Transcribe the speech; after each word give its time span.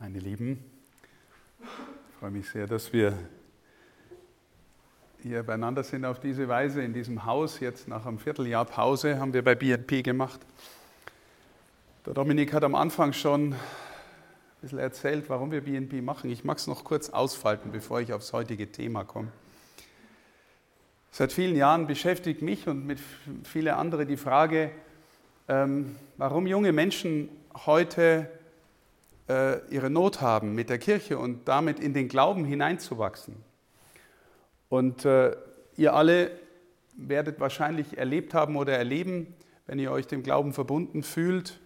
Meine 0.00 0.20
Lieben, 0.20 0.62
ich 1.60 2.14
freue 2.20 2.30
mich 2.30 2.48
sehr, 2.48 2.68
dass 2.68 2.92
wir 2.92 3.18
hier 5.24 5.42
beieinander 5.42 5.82
sind 5.82 6.04
auf 6.04 6.20
diese 6.20 6.46
Weise 6.46 6.82
in 6.82 6.92
diesem 6.92 7.24
Haus. 7.24 7.58
Jetzt 7.58 7.88
nach 7.88 8.06
einem 8.06 8.20
Vierteljahr 8.20 8.64
Pause 8.64 9.18
haben 9.18 9.32
wir 9.32 9.42
bei 9.42 9.56
BNP 9.56 10.04
gemacht. 10.04 10.38
Der 12.06 12.14
Dominik 12.14 12.52
hat 12.52 12.62
am 12.62 12.76
Anfang 12.76 13.12
schon 13.12 13.54
ein 13.54 13.60
bisschen 14.60 14.78
erzählt, 14.78 15.28
warum 15.28 15.50
wir 15.50 15.62
BNP 15.62 16.00
machen. 16.00 16.30
Ich 16.30 16.44
mag 16.44 16.58
es 16.58 16.68
noch 16.68 16.84
kurz 16.84 17.10
ausfalten, 17.10 17.72
bevor 17.72 18.00
ich 18.00 18.12
aufs 18.12 18.32
heutige 18.32 18.70
Thema 18.70 19.02
komme. 19.02 19.32
Seit 21.10 21.32
vielen 21.32 21.56
Jahren 21.56 21.88
beschäftigt 21.88 22.40
mich 22.40 22.68
und 22.68 22.86
mit 22.86 23.00
vielen 23.42 23.74
anderen 23.74 24.06
die 24.06 24.16
Frage, 24.16 24.70
ähm, 25.48 25.96
warum 26.18 26.46
junge 26.46 26.72
Menschen 26.72 27.30
heute 27.66 28.30
äh, 29.28 29.58
ihre 29.68 29.90
Not 29.90 30.20
haben 30.20 30.54
mit 30.54 30.70
der 30.70 30.78
Kirche 30.78 31.18
und 31.18 31.46
damit 31.48 31.80
in 31.80 31.94
den 31.94 32.08
Glauben 32.08 32.44
hineinzuwachsen. 32.44 33.36
Und 34.68 35.04
äh, 35.04 35.36
ihr 35.76 35.94
alle 35.94 36.30
werdet 36.96 37.40
wahrscheinlich 37.40 37.96
erlebt 37.96 38.34
haben 38.34 38.56
oder 38.56 38.76
erleben, 38.76 39.34
wenn 39.66 39.78
ihr 39.78 39.92
euch 39.92 40.06
dem 40.06 40.22
Glauben 40.22 40.52
verbunden 40.52 41.02
fühlt, 41.02 41.60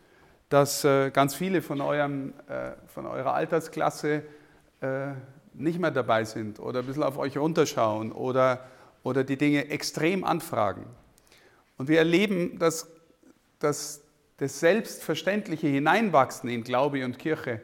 dass 0.49 0.85
äh, 0.85 1.11
ganz 1.11 1.35
viele 1.35 1.63
von, 1.63 1.81
eurem, 1.81 2.35
äh, 2.49 2.73
von 2.87 3.07
eurer 3.07 3.33
Altersklasse 3.33 4.23
äh, 4.81 5.13
nicht 5.55 5.79
mehr 5.79 5.91
dabei 5.91 6.25
sind 6.25 6.61
oder 6.61 6.81
ein 6.81 6.87
bisschen 6.87 7.03
auf 7.03 7.17
euch 7.17 7.39
runterschauen 7.39 8.13
oder, 8.13 8.67
oder 9.03 9.25
die 9.25 9.37
Dinge 9.37 9.69
extrem 9.69 10.25
anfragen. 10.25 10.85
Und 11.79 11.89
wir 11.89 11.99
erleben, 11.99 12.59
dass, 12.59 12.87
dass 13.59 14.02
das 14.43 14.59
selbstverständliche 14.59 15.69
Hineinwachsen 15.69 16.51
in 16.51 16.65
Glaube 16.65 17.05
und 17.05 17.17
Kirche 17.17 17.61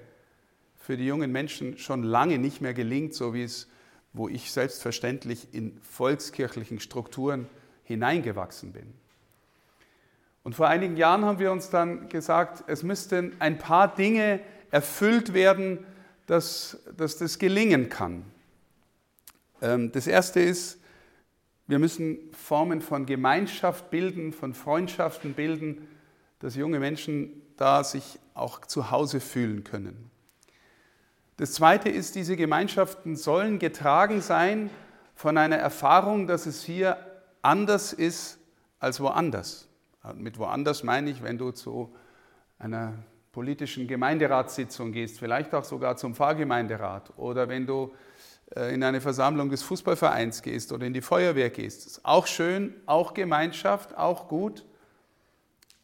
für 0.76 0.96
die 0.96 1.06
jungen 1.06 1.32
Menschen 1.32 1.76
schon 1.76 2.04
lange 2.04 2.38
nicht 2.38 2.60
mehr 2.60 2.72
gelingt, 2.72 3.14
so 3.14 3.34
wie 3.34 3.42
es, 3.42 3.66
wo 4.12 4.28
ich 4.28 4.52
selbstverständlich 4.52 5.48
in 5.50 5.76
volkskirchlichen 5.82 6.78
Strukturen 6.78 7.48
hineingewachsen 7.82 8.72
bin. 8.72 8.94
Und 10.44 10.54
vor 10.54 10.68
einigen 10.68 10.96
Jahren 10.96 11.24
haben 11.24 11.40
wir 11.40 11.50
uns 11.50 11.68
dann 11.68 12.08
gesagt, 12.10 12.62
es 12.68 12.84
müssten 12.84 13.32
ein 13.40 13.58
paar 13.58 13.92
Dinge 13.92 14.38
erfüllt 14.70 15.34
werden, 15.34 15.84
dass, 16.26 16.78
dass 16.96 17.18
das 17.18 17.40
gelingen 17.40 17.88
kann. 17.88 18.22
Ähm, 19.60 19.90
das 19.90 20.06
erste 20.06 20.38
ist, 20.38 20.78
wir 21.66 21.80
müssen 21.80 22.20
Formen 22.32 22.82
von 22.82 23.04
Gemeinschaft 23.04 23.90
bilden, 23.90 24.32
von 24.32 24.54
Freundschaften 24.54 25.34
bilden, 25.34 25.88
dass 26.40 26.54
junge 26.54 26.78
Menschen 26.78 27.42
da 27.56 27.82
sich 27.84 28.18
auch 28.34 28.60
zu 28.60 28.90
Hause 28.90 29.20
fühlen 29.20 29.64
können. 29.64 30.10
Das 31.36 31.52
Zweite 31.52 31.88
ist, 31.88 32.14
diese 32.14 32.36
Gemeinschaften 32.36 33.16
sollen 33.16 33.58
getragen 33.58 34.20
sein 34.20 34.70
von 35.14 35.38
einer 35.38 35.56
Erfahrung, 35.56 36.26
dass 36.26 36.46
es 36.46 36.62
hier 36.62 36.96
anders 37.42 37.92
ist 37.92 38.38
als 38.80 39.00
woanders. 39.00 39.68
Mit 40.14 40.38
woanders 40.38 40.82
meine 40.82 41.10
ich, 41.10 41.22
wenn 41.22 41.38
du 41.38 41.50
zu 41.50 41.94
einer 42.58 42.94
politischen 43.32 43.86
Gemeinderatssitzung 43.86 44.92
gehst, 44.92 45.18
vielleicht 45.18 45.54
auch 45.54 45.64
sogar 45.64 45.96
zum 45.96 46.14
Pfarrgemeinderat 46.14 47.12
oder 47.16 47.48
wenn 47.48 47.66
du 47.66 47.92
äh, 48.56 48.74
in 48.74 48.82
eine 48.82 49.00
Versammlung 49.00 49.50
des 49.50 49.62
Fußballvereins 49.62 50.42
gehst 50.42 50.72
oder 50.72 50.86
in 50.86 50.92
die 50.92 51.02
Feuerwehr 51.02 51.50
gehst. 51.50 51.86
Ist 51.86 52.04
auch 52.04 52.26
schön, 52.26 52.74
auch 52.86 53.14
Gemeinschaft, 53.14 53.96
auch 53.96 54.28
gut. 54.28 54.64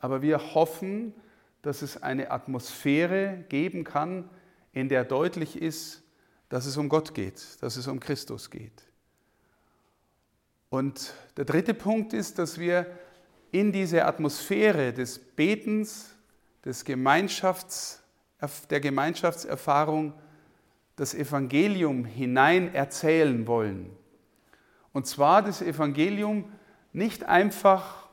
Aber 0.05 0.21
wir 0.21 0.55
hoffen, 0.55 1.15
dass 1.63 1.81
es 1.81 2.03
eine 2.03 2.31
Atmosphäre 2.31 3.43
geben 3.49 3.85
kann, 3.85 4.29
in 4.75 4.91
der 4.91 5.03
deutlich 5.03 5.57
ist, 5.57 6.03
dass 6.51 6.67
es 6.67 6.77
um 6.77 6.91
Gott 6.91 7.15
geht, 7.15 7.43
dass 7.63 7.77
es 7.77 7.87
um 7.89 8.01
Christus 8.01 8.51
geht. 8.51 8.83
Und 10.69 11.15
der 11.39 11.47
dritte 11.47 11.73
Punkt 11.73 12.13
ist, 12.13 12.39
dass 12.39 12.59
wir 12.59 12.87
in 13.51 13.73
diese 13.73 14.05
Atmosphäre 14.05 14.93
des 14.93 15.19
Betens, 15.19 16.15
des 16.67 16.85
Gemeinschafts, 16.85 18.03
der 18.69 18.81
Gemeinschaftserfahrung 18.81 20.13
das 20.97 21.15
Evangelium 21.15 22.05
hinein 22.05 22.75
erzählen 22.75 23.47
wollen. 23.47 23.89
Und 24.93 25.07
zwar 25.07 25.41
das 25.41 25.63
Evangelium 25.63 26.53
nicht 26.93 27.25
einfach 27.25 28.04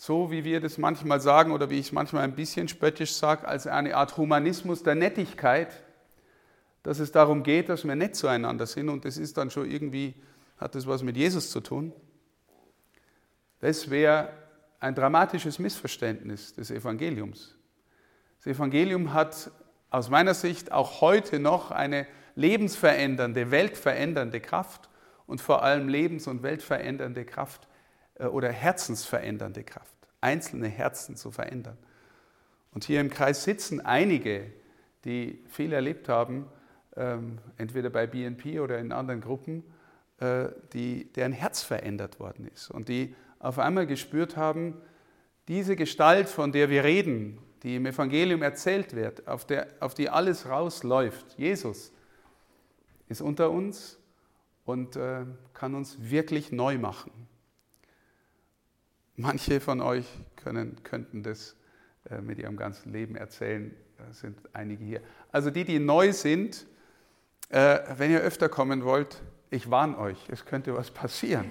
so 0.00 0.30
wie 0.30 0.44
wir 0.44 0.62
das 0.62 0.78
manchmal 0.78 1.20
sagen 1.20 1.52
oder 1.52 1.68
wie 1.68 1.78
ich 1.78 1.88
es 1.88 1.92
manchmal 1.92 2.24
ein 2.24 2.34
bisschen 2.34 2.68
spöttisch 2.68 3.12
sage, 3.12 3.46
als 3.46 3.66
eine 3.66 3.94
Art 3.94 4.16
Humanismus 4.16 4.82
der 4.82 4.94
Nettigkeit, 4.94 5.84
dass 6.82 7.00
es 7.00 7.12
darum 7.12 7.42
geht, 7.42 7.68
dass 7.68 7.84
wir 7.84 7.94
nett 7.94 8.16
zueinander 8.16 8.64
sind 8.64 8.88
und 8.88 9.04
das 9.04 9.18
ist 9.18 9.36
dann 9.36 9.50
schon 9.50 9.70
irgendwie, 9.70 10.14
hat 10.56 10.74
das 10.74 10.86
was 10.86 11.02
mit 11.02 11.18
Jesus 11.18 11.50
zu 11.50 11.60
tun. 11.60 11.92
Das 13.60 13.90
wäre 13.90 14.30
ein 14.78 14.94
dramatisches 14.94 15.58
Missverständnis 15.58 16.54
des 16.54 16.70
Evangeliums. 16.70 17.54
Das 18.38 18.46
Evangelium 18.46 19.12
hat 19.12 19.50
aus 19.90 20.08
meiner 20.08 20.32
Sicht 20.32 20.72
auch 20.72 21.02
heute 21.02 21.38
noch 21.38 21.72
eine 21.72 22.06
lebensverändernde, 22.36 23.50
weltverändernde 23.50 24.40
Kraft 24.40 24.88
und 25.26 25.42
vor 25.42 25.62
allem 25.62 25.88
lebens- 25.88 26.26
und 26.26 26.42
weltverändernde 26.42 27.26
Kraft 27.26 27.68
oder 28.26 28.50
herzensverändernde 28.50 29.64
Kraft, 29.64 29.94
einzelne 30.20 30.68
Herzen 30.68 31.16
zu 31.16 31.30
verändern. 31.30 31.78
Und 32.72 32.84
hier 32.84 33.00
im 33.00 33.10
Kreis 33.10 33.44
sitzen 33.44 33.80
einige, 33.80 34.52
die 35.04 35.42
viel 35.48 35.72
erlebt 35.72 36.08
haben, 36.08 36.46
ähm, 36.96 37.38
entweder 37.56 37.90
bei 37.90 38.06
BNP 38.06 38.60
oder 38.60 38.78
in 38.78 38.92
anderen 38.92 39.20
Gruppen, 39.20 39.64
äh, 40.18 40.48
die, 40.72 41.10
deren 41.12 41.32
Herz 41.32 41.62
verändert 41.62 42.20
worden 42.20 42.48
ist 42.52 42.70
und 42.70 42.88
die 42.88 43.14
auf 43.38 43.58
einmal 43.58 43.86
gespürt 43.86 44.36
haben, 44.36 44.76
diese 45.48 45.76
Gestalt, 45.76 46.28
von 46.28 46.52
der 46.52 46.68
wir 46.68 46.84
reden, 46.84 47.38
die 47.62 47.76
im 47.76 47.86
Evangelium 47.86 48.42
erzählt 48.42 48.94
wird, 48.94 49.26
auf, 49.26 49.44
der, 49.44 49.68
auf 49.80 49.94
die 49.94 50.08
alles 50.08 50.48
rausläuft, 50.48 51.38
Jesus, 51.38 51.92
ist 53.08 53.20
unter 53.20 53.50
uns 53.50 53.98
und 54.64 54.96
äh, 54.96 55.24
kann 55.52 55.74
uns 55.74 55.96
wirklich 55.98 56.52
neu 56.52 56.78
machen. 56.78 57.10
Manche 59.20 59.60
von 59.60 59.82
euch 59.82 60.06
können, 60.42 60.82
könnten 60.82 61.22
das 61.22 61.54
äh, 62.08 62.22
mit 62.22 62.38
ihrem 62.38 62.56
ganzen 62.56 62.90
Leben 62.90 63.16
erzählen. 63.16 63.74
Da 63.98 64.10
sind 64.14 64.38
einige 64.54 64.82
hier. 64.82 65.02
Also 65.30 65.50
die, 65.50 65.64
die 65.64 65.78
neu 65.78 66.14
sind, 66.14 66.66
äh, 67.50 67.80
wenn 67.98 68.10
ihr 68.10 68.20
öfter 68.20 68.48
kommen 68.48 68.82
wollt, 68.82 69.20
ich 69.50 69.70
warne 69.70 69.98
euch, 69.98 70.16
es 70.30 70.46
könnte 70.46 70.74
was 70.74 70.90
passieren. 70.90 71.50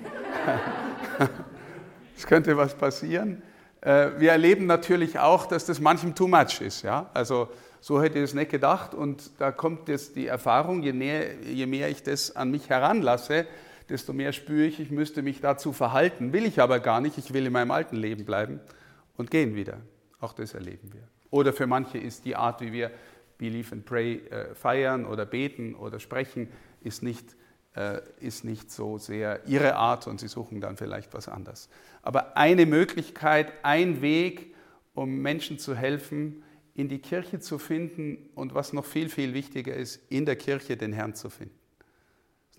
es 2.17 2.25
könnte 2.25 2.57
was 2.57 2.75
passieren. 2.75 3.43
Äh, 3.81 4.13
wir 4.17 4.31
erleben 4.31 4.65
natürlich 4.65 5.19
auch, 5.19 5.45
dass 5.45 5.67
das 5.67 5.79
manchem 5.79 6.15
too 6.15 6.27
much 6.27 6.61
ist. 6.61 6.81
Ja? 6.81 7.11
Also 7.13 7.49
so 7.81 8.01
hätte 8.01 8.17
ich 8.17 8.23
es 8.23 8.33
nicht 8.33 8.49
gedacht 8.49 8.95
und 8.95 9.39
da 9.39 9.51
kommt 9.51 9.89
jetzt 9.89 10.15
die 10.15 10.25
Erfahrung, 10.25 10.81
je, 10.81 10.91
näher, 10.91 11.39
je 11.43 11.67
mehr 11.67 11.89
ich 11.89 12.01
das 12.01 12.35
an 12.35 12.49
mich 12.49 12.67
heranlasse, 12.67 13.45
desto 13.89 14.13
mehr 14.13 14.33
spüre 14.33 14.65
ich, 14.65 14.79
ich 14.79 14.91
müsste 14.91 15.21
mich 15.21 15.41
dazu 15.41 15.73
verhalten. 15.73 16.33
Will 16.33 16.45
ich 16.45 16.61
aber 16.61 16.79
gar 16.79 17.01
nicht, 17.01 17.17
ich 17.17 17.33
will 17.33 17.45
in 17.45 17.53
meinem 17.53 17.71
alten 17.71 17.95
Leben 17.95 18.25
bleiben 18.25 18.59
und 19.17 19.31
gehen 19.31 19.55
wieder. 19.55 19.77
Auch 20.19 20.33
das 20.33 20.53
erleben 20.53 20.93
wir. 20.93 21.07
Oder 21.31 21.53
für 21.53 21.67
manche 21.67 21.97
ist 21.97 22.25
die 22.25 22.35
Art, 22.35 22.61
wie 22.61 22.71
wir 22.71 22.91
Believe 23.37 23.71
and 23.73 23.85
Pray 23.85 24.17
äh, 24.27 24.53
feiern 24.55 25.05
oder 25.05 25.25
beten 25.25 25.75
oder 25.75 25.99
sprechen, 25.99 26.49
ist 26.81 27.03
nicht, 27.03 27.35
äh, 27.75 28.01
ist 28.19 28.43
nicht 28.43 28.71
so 28.71 28.97
sehr 28.97 29.45
ihre 29.47 29.75
Art 29.75 30.07
und 30.07 30.19
sie 30.19 30.27
suchen 30.27 30.61
dann 30.61 30.77
vielleicht 30.77 31.13
was 31.13 31.29
anderes. 31.29 31.69
Aber 32.01 32.35
eine 32.37 32.65
Möglichkeit, 32.65 33.53
ein 33.63 34.01
Weg, 34.01 34.53
um 34.93 35.21
Menschen 35.21 35.59
zu 35.59 35.75
helfen, 35.75 36.43
in 36.75 36.89
die 36.89 36.99
Kirche 36.99 37.39
zu 37.39 37.57
finden 37.57 38.29
und 38.35 38.53
was 38.55 38.73
noch 38.73 38.85
viel, 38.85 39.09
viel 39.09 39.33
wichtiger 39.33 39.73
ist, 39.73 40.01
in 40.09 40.25
der 40.25 40.35
Kirche 40.35 40.77
den 40.77 40.93
Herrn 40.93 41.15
zu 41.15 41.29
finden 41.29 41.58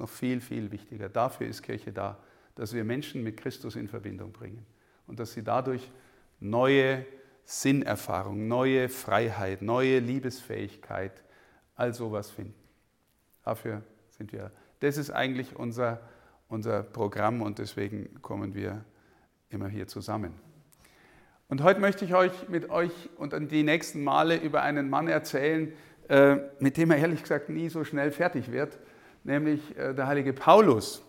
noch 0.01 0.09
viel, 0.09 0.41
viel 0.41 0.71
wichtiger. 0.73 1.09
Dafür 1.09 1.47
ist 1.47 1.63
Kirche 1.63 1.93
da, 1.93 2.19
dass 2.55 2.73
wir 2.73 2.85
Menschen 2.85 3.23
mit 3.23 3.37
Christus 3.37 3.77
in 3.77 3.89
Verbindung 3.89 4.33
bringen 4.33 4.67
und 5.07 5.21
dass 5.21 5.33
sie 5.33 5.45
dadurch 5.45 5.91
neue 6.41 7.07
Sinnerfahrung, 7.45 8.49
neue 8.49 8.89
Freiheit, 8.89 9.63
neue 9.63 9.99
Liebesfähigkeit, 9.99 11.13
all 11.75 11.95
sowas 11.95 12.31
finden. 12.31 12.55
Dafür 13.45 13.83
sind 14.09 14.33
wir. 14.33 14.51
Das 14.81 14.97
ist 14.97 15.11
eigentlich 15.11 15.57
unser, 15.57 16.01
unser 16.49 16.83
Programm 16.83 17.43
und 17.43 17.59
deswegen 17.59 18.21
kommen 18.23 18.55
wir 18.55 18.85
immer 19.49 19.69
hier 19.69 19.87
zusammen. 19.87 20.35
Und 21.49 21.63
heute 21.63 21.81
möchte 21.81 22.05
ich 22.05 22.15
euch 22.15 22.49
mit 22.49 22.71
euch 22.71 22.93
und 23.17 23.35
die 23.51 23.63
nächsten 23.63 24.05
Male 24.05 24.37
über 24.37 24.63
einen 24.63 24.89
Mann 24.89 25.09
erzählen, 25.09 25.73
äh, 26.09 26.37
mit 26.61 26.77
dem 26.77 26.93
er 26.93 26.99
ehrlich 26.99 27.23
gesagt 27.23 27.49
nie 27.49 27.69
so 27.69 27.85
schnell 27.85 28.13
fertig 28.13 28.53
wird 28.53 28.79
nämlich 29.25 29.77
äh, 29.77 29.95
der 29.95 30.07
heilige 30.07 30.33
Paulus. 30.33 31.03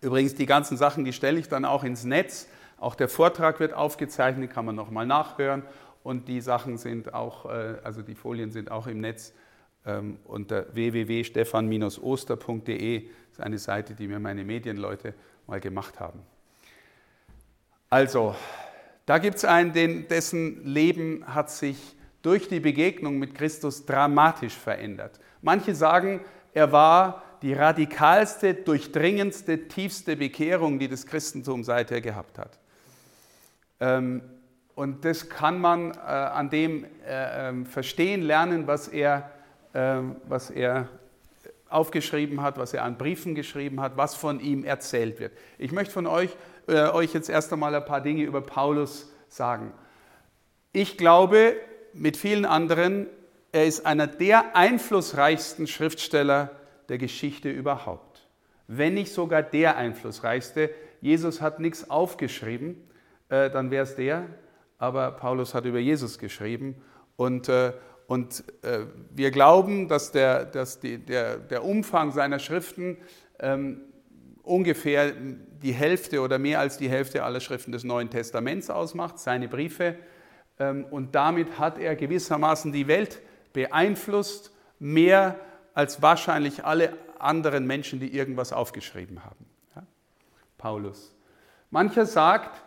Übrigens, 0.00 0.34
die 0.34 0.46
ganzen 0.46 0.76
Sachen, 0.76 1.04
die 1.04 1.12
stelle 1.12 1.38
ich 1.38 1.48
dann 1.48 1.64
auch 1.64 1.84
ins 1.84 2.02
Netz. 2.04 2.48
Auch 2.78 2.94
der 2.94 3.08
Vortrag 3.08 3.60
wird 3.60 3.74
aufgezeichnet, 3.74 4.52
kann 4.52 4.64
man 4.64 4.76
nochmal 4.76 5.06
nachhören. 5.06 5.62
und 6.04 6.28
die 6.28 6.40
Sachen 6.40 6.78
sind 6.78 7.12
auch, 7.12 7.46
äh, 7.46 7.78
also 7.82 8.02
die 8.02 8.14
Folien 8.14 8.52
sind 8.52 8.70
auch 8.70 8.86
im 8.86 9.00
Netz 9.00 9.32
ähm, 9.84 10.18
unter 10.24 10.72
www.stefan-oster.de. 10.74 13.00
Das 13.00 13.10
ist 13.32 13.40
eine 13.40 13.58
Seite, 13.58 13.94
die 13.94 14.06
mir 14.06 14.20
meine 14.20 14.44
Medienleute 14.44 15.14
mal 15.46 15.60
gemacht 15.60 15.98
haben. 15.98 16.22
Also, 17.90 18.36
da 19.06 19.16
gibt 19.18 19.38
es 19.38 19.44
einen, 19.44 20.06
dessen 20.08 20.64
Leben 20.64 21.24
hat 21.26 21.50
sich 21.50 21.96
durch 22.22 22.48
die 22.48 22.60
Begegnung 22.60 23.18
mit 23.18 23.34
Christus 23.34 23.86
dramatisch 23.86 24.54
verändert. 24.54 25.18
Manche 25.40 25.74
sagen, 25.74 26.20
er 26.58 26.72
war 26.72 27.22
die 27.42 27.52
radikalste, 27.52 28.52
durchdringendste, 28.52 29.68
tiefste 29.68 30.16
Bekehrung, 30.16 30.80
die 30.80 30.88
das 30.88 31.06
Christentum 31.06 31.62
seither 31.62 32.00
gehabt 32.00 32.36
hat. 32.36 32.58
Ähm, 33.78 34.22
und 34.74 35.04
das 35.04 35.28
kann 35.28 35.60
man 35.60 35.92
äh, 35.92 35.96
an 35.98 36.50
dem 36.50 36.84
äh, 36.84 37.48
ähm, 37.48 37.64
verstehen, 37.64 38.22
lernen, 38.22 38.66
was 38.66 38.88
er, 38.88 39.30
ähm, 39.72 40.16
was 40.26 40.50
er 40.50 40.88
aufgeschrieben 41.68 42.42
hat, 42.42 42.58
was 42.58 42.74
er 42.74 42.82
an 42.82 42.98
Briefen 42.98 43.36
geschrieben 43.36 43.80
hat, 43.80 43.96
was 43.96 44.16
von 44.16 44.40
ihm 44.40 44.64
erzählt 44.64 45.20
wird. 45.20 45.32
Ich 45.58 45.70
möchte 45.70 45.94
von 45.94 46.08
euch, 46.08 46.36
äh, 46.66 46.88
euch 46.88 47.14
jetzt 47.14 47.30
erst 47.30 47.52
einmal 47.52 47.72
ein 47.72 47.84
paar 47.84 48.00
Dinge 48.00 48.24
über 48.24 48.40
Paulus 48.40 49.12
sagen. 49.28 49.72
Ich 50.72 50.98
glaube, 50.98 51.54
mit 51.92 52.16
vielen 52.16 52.44
anderen, 52.44 53.06
er 53.52 53.66
ist 53.66 53.86
einer 53.86 54.06
der 54.06 54.56
einflussreichsten 54.56 55.66
Schriftsteller 55.66 56.50
der 56.88 56.98
Geschichte 56.98 57.50
überhaupt. 57.50 58.28
Wenn 58.66 58.94
nicht 58.94 59.12
sogar 59.12 59.42
der 59.42 59.76
einflussreichste. 59.76 60.70
Jesus 61.00 61.40
hat 61.40 61.60
nichts 61.60 61.88
aufgeschrieben, 61.88 62.76
äh, 63.28 63.50
dann 63.50 63.70
wäre 63.70 63.84
es 63.84 63.94
der, 63.94 64.26
aber 64.78 65.12
Paulus 65.12 65.54
hat 65.54 65.64
über 65.64 65.78
Jesus 65.78 66.18
geschrieben. 66.18 66.82
Und, 67.16 67.48
äh, 67.48 67.72
und 68.06 68.44
äh, 68.62 68.80
wir 69.10 69.30
glauben, 69.30 69.88
dass, 69.88 70.12
der, 70.12 70.44
dass 70.44 70.80
die, 70.80 70.98
der, 70.98 71.38
der 71.38 71.64
Umfang 71.64 72.12
seiner 72.12 72.38
Schriften 72.38 72.98
ähm, 73.38 73.80
ungefähr 74.42 75.12
die 75.62 75.72
Hälfte 75.72 76.20
oder 76.20 76.38
mehr 76.38 76.60
als 76.60 76.78
die 76.78 76.88
Hälfte 76.88 77.22
aller 77.22 77.40
Schriften 77.40 77.72
des 77.72 77.84
Neuen 77.84 78.10
Testaments 78.10 78.70
ausmacht, 78.70 79.18
seine 79.18 79.48
Briefe. 79.48 79.96
Ähm, 80.58 80.84
und 80.90 81.14
damit 81.14 81.58
hat 81.58 81.78
er 81.78 81.96
gewissermaßen 81.96 82.72
die 82.72 82.88
Welt 82.88 83.20
beeinflusst, 83.58 84.52
mehr 84.78 85.34
als 85.74 86.00
wahrscheinlich 86.00 86.64
alle 86.64 86.96
anderen 87.18 87.66
Menschen, 87.66 87.98
die 87.98 88.14
irgendwas 88.14 88.52
aufgeschrieben 88.52 89.24
haben. 89.24 89.44
Ja? 89.74 89.82
Paulus. 90.58 91.12
Mancher 91.70 92.06
sagt, 92.06 92.62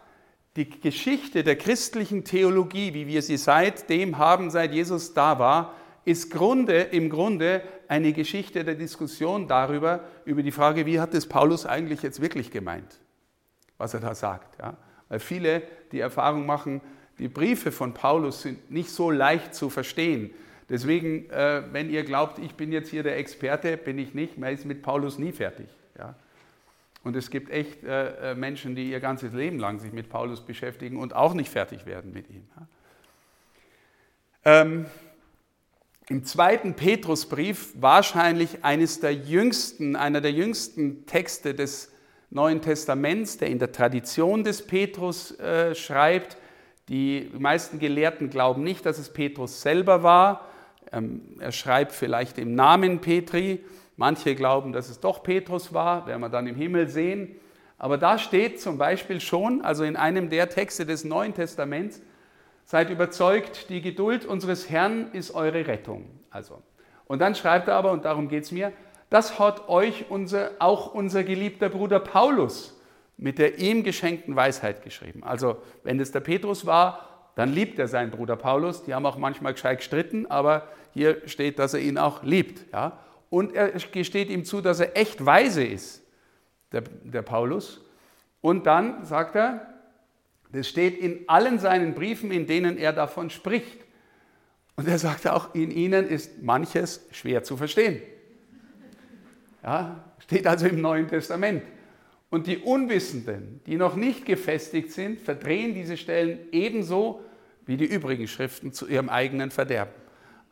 die 0.57 0.69
Geschichte 0.69 1.45
der 1.45 1.55
christlichen 1.55 2.25
Theologie, 2.25 2.93
wie 2.93 3.07
wir 3.07 3.21
sie 3.21 3.37
seitdem 3.37 4.17
haben, 4.17 4.49
seit 4.51 4.73
Jesus 4.73 5.13
da 5.13 5.39
war, 5.39 5.75
ist 6.03 6.29
Grunde, 6.29 6.81
im 6.81 7.09
Grunde 7.09 7.61
eine 7.87 8.11
Geschichte 8.11 8.65
der 8.65 8.75
Diskussion 8.75 9.47
darüber, 9.47 10.01
über 10.25 10.43
die 10.43 10.51
Frage, 10.51 10.85
wie 10.85 10.99
hat 10.99 11.13
es 11.13 11.25
Paulus 11.25 11.65
eigentlich 11.65 12.01
jetzt 12.01 12.21
wirklich 12.21 12.51
gemeint, 12.51 12.99
was 13.77 13.93
er 13.93 14.01
da 14.01 14.13
sagt. 14.13 14.59
Ja? 14.59 14.75
Weil 15.07 15.19
viele 15.19 15.63
die 15.93 16.01
Erfahrung 16.01 16.45
machen, 16.45 16.81
die 17.17 17.29
Briefe 17.29 17.71
von 17.71 17.93
Paulus 17.93 18.41
sind 18.41 18.69
nicht 18.71 18.89
so 18.89 19.09
leicht 19.09 19.55
zu 19.55 19.69
verstehen. 19.69 20.33
Deswegen, 20.71 21.29
äh, 21.29 21.63
wenn 21.73 21.89
ihr 21.89 22.05
glaubt, 22.05 22.39
ich 22.39 22.55
bin 22.55 22.71
jetzt 22.71 22.89
hier 22.89 23.03
der 23.03 23.17
Experte, 23.17 23.75
bin 23.75 23.99
ich 23.99 24.13
nicht. 24.13 24.37
Man 24.37 24.53
ist 24.53 24.65
mit 24.65 24.81
Paulus 24.81 25.19
nie 25.19 25.33
fertig. 25.33 25.67
Ja? 25.99 26.15
Und 27.03 27.17
es 27.17 27.29
gibt 27.29 27.51
echt 27.51 27.83
äh, 27.83 28.31
äh, 28.31 28.35
Menschen, 28.35 28.73
die 28.73 28.89
ihr 28.89 29.01
ganzes 29.01 29.33
Leben 29.33 29.59
lang 29.59 29.79
sich 29.79 29.91
mit 29.91 30.07
Paulus 30.07 30.39
beschäftigen 30.39 30.95
und 30.95 31.13
auch 31.13 31.33
nicht 31.33 31.49
fertig 31.49 31.85
werden 31.85 32.13
mit 32.13 32.29
ihm. 32.29 32.47
Ja? 34.45 34.61
Ähm, 34.61 34.85
Im 36.07 36.23
zweiten 36.23 36.75
Petrusbrief, 36.75 37.73
wahrscheinlich 37.75 38.63
eines 38.63 39.01
der 39.01 39.13
jüngsten, 39.13 39.97
einer 39.97 40.21
der 40.21 40.31
jüngsten 40.31 41.05
Texte 41.05 41.53
des 41.53 41.91
Neuen 42.29 42.61
Testaments, 42.61 43.37
der 43.37 43.49
in 43.49 43.59
der 43.59 43.73
Tradition 43.73 44.45
des 44.45 44.65
Petrus 44.65 45.37
äh, 45.37 45.75
schreibt. 45.75 46.37
Die 46.87 47.29
meisten 47.37 47.77
Gelehrten 47.77 48.29
glauben 48.29 48.63
nicht, 48.63 48.85
dass 48.85 48.99
es 48.99 49.11
Petrus 49.11 49.61
selber 49.61 50.01
war, 50.01 50.47
er 50.91 51.51
schreibt 51.51 51.93
vielleicht 51.93 52.37
im 52.37 52.55
Namen 52.55 52.99
Petri. 52.99 53.63
Manche 53.97 54.35
glauben, 54.35 54.73
dass 54.73 54.89
es 54.89 54.99
doch 54.99 55.23
Petrus 55.23 55.73
war, 55.73 56.05
werden 56.07 56.21
wir 56.21 56.29
dann 56.29 56.47
im 56.47 56.55
Himmel 56.55 56.87
sehen. 56.89 57.35
Aber 57.77 57.97
da 57.97 58.17
steht 58.17 58.61
zum 58.61 58.77
Beispiel 58.77 59.19
schon, 59.21 59.61
also 59.61 59.83
in 59.83 59.95
einem 59.95 60.29
der 60.29 60.49
Texte 60.49 60.85
des 60.85 61.03
Neuen 61.03 61.33
Testaments, 61.33 62.01
seid 62.65 62.89
überzeugt, 62.89 63.69
die 63.69 63.81
Geduld 63.81 64.25
unseres 64.25 64.69
Herrn 64.69 65.11
ist 65.13 65.31
eure 65.33 65.67
Rettung. 65.67 66.05
Also. 66.29 66.61
Und 67.05 67.19
dann 67.19 67.35
schreibt 67.35 67.67
er 67.67 67.75
aber, 67.75 67.91
und 67.91 68.05
darum 68.05 68.27
geht 68.27 68.43
es 68.43 68.51
mir, 68.51 68.71
das 69.09 69.39
hat 69.39 69.67
euch 69.67 70.05
unser, 70.09 70.51
auch 70.59 70.93
unser 70.93 71.23
geliebter 71.23 71.69
Bruder 71.69 71.99
Paulus 71.99 72.77
mit 73.21 73.37
der 73.37 73.59
ihm 73.59 73.83
geschenkten 73.83 74.35
Weisheit 74.35 74.83
geschrieben. 74.83 75.23
Also 75.23 75.57
wenn 75.83 75.99
es 75.99 76.11
der 76.11 76.21
Petrus 76.21 76.65
war, 76.65 77.10
dann 77.41 77.53
liebt 77.53 77.79
er 77.79 77.87
seinen 77.87 78.11
Bruder 78.11 78.35
Paulus. 78.35 78.83
Die 78.83 78.93
haben 78.93 79.03
auch 79.03 79.17
manchmal 79.17 79.53
gescheit 79.53 79.79
gestritten, 79.79 80.27
aber 80.27 80.67
hier 80.93 81.27
steht, 81.27 81.57
dass 81.57 81.73
er 81.73 81.79
ihn 81.79 81.97
auch 81.97 82.21
liebt. 82.21 82.71
Ja? 82.71 82.99
Und 83.31 83.55
er 83.55 83.71
gesteht 83.71 84.29
ihm 84.29 84.45
zu, 84.45 84.61
dass 84.61 84.79
er 84.79 84.95
echt 84.95 85.25
weise 85.25 85.63
ist, 85.63 86.03
der, 86.71 86.83
der 87.03 87.23
Paulus. 87.23 87.81
Und 88.41 88.67
dann 88.67 89.03
sagt 89.05 89.35
er, 89.35 89.65
das 90.51 90.67
steht 90.67 90.99
in 90.99 91.27
allen 91.27 91.57
seinen 91.57 91.95
Briefen, 91.95 92.29
in 92.29 92.45
denen 92.45 92.77
er 92.77 92.93
davon 92.93 93.31
spricht. 93.31 93.79
Und 94.75 94.87
er 94.87 94.99
sagt 94.99 95.27
auch, 95.27 95.55
in 95.55 95.71
ihnen 95.71 96.07
ist 96.07 96.43
manches 96.43 97.07
schwer 97.09 97.41
zu 97.41 97.57
verstehen. 97.57 98.03
Ja, 99.63 100.03
steht 100.19 100.45
also 100.45 100.67
im 100.67 100.79
Neuen 100.79 101.07
Testament. 101.07 101.63
Und 102.29 102.45
die 102.45 102.59
Unwissenden, 102.59 103.61
die 103.65 103.77
noch 103.77 103.95
nicht 103.95 104.27
gefestigt 104.27 104.91
sind, 104.91 105.19
verdrehen 105.19 105.73
diese 105.73 105.97
Stellen 105.97 106.37
ebenso 106.51 107.21
wie 107.71 107.77
die 107.77 107.85
übrigen 107.85 108.27
Schriften 108.27 108.73
zu 108.73 108.85
ihrem 108.85 109.07
eigenen 109.07 109.49
Verderben. 109.49 109.93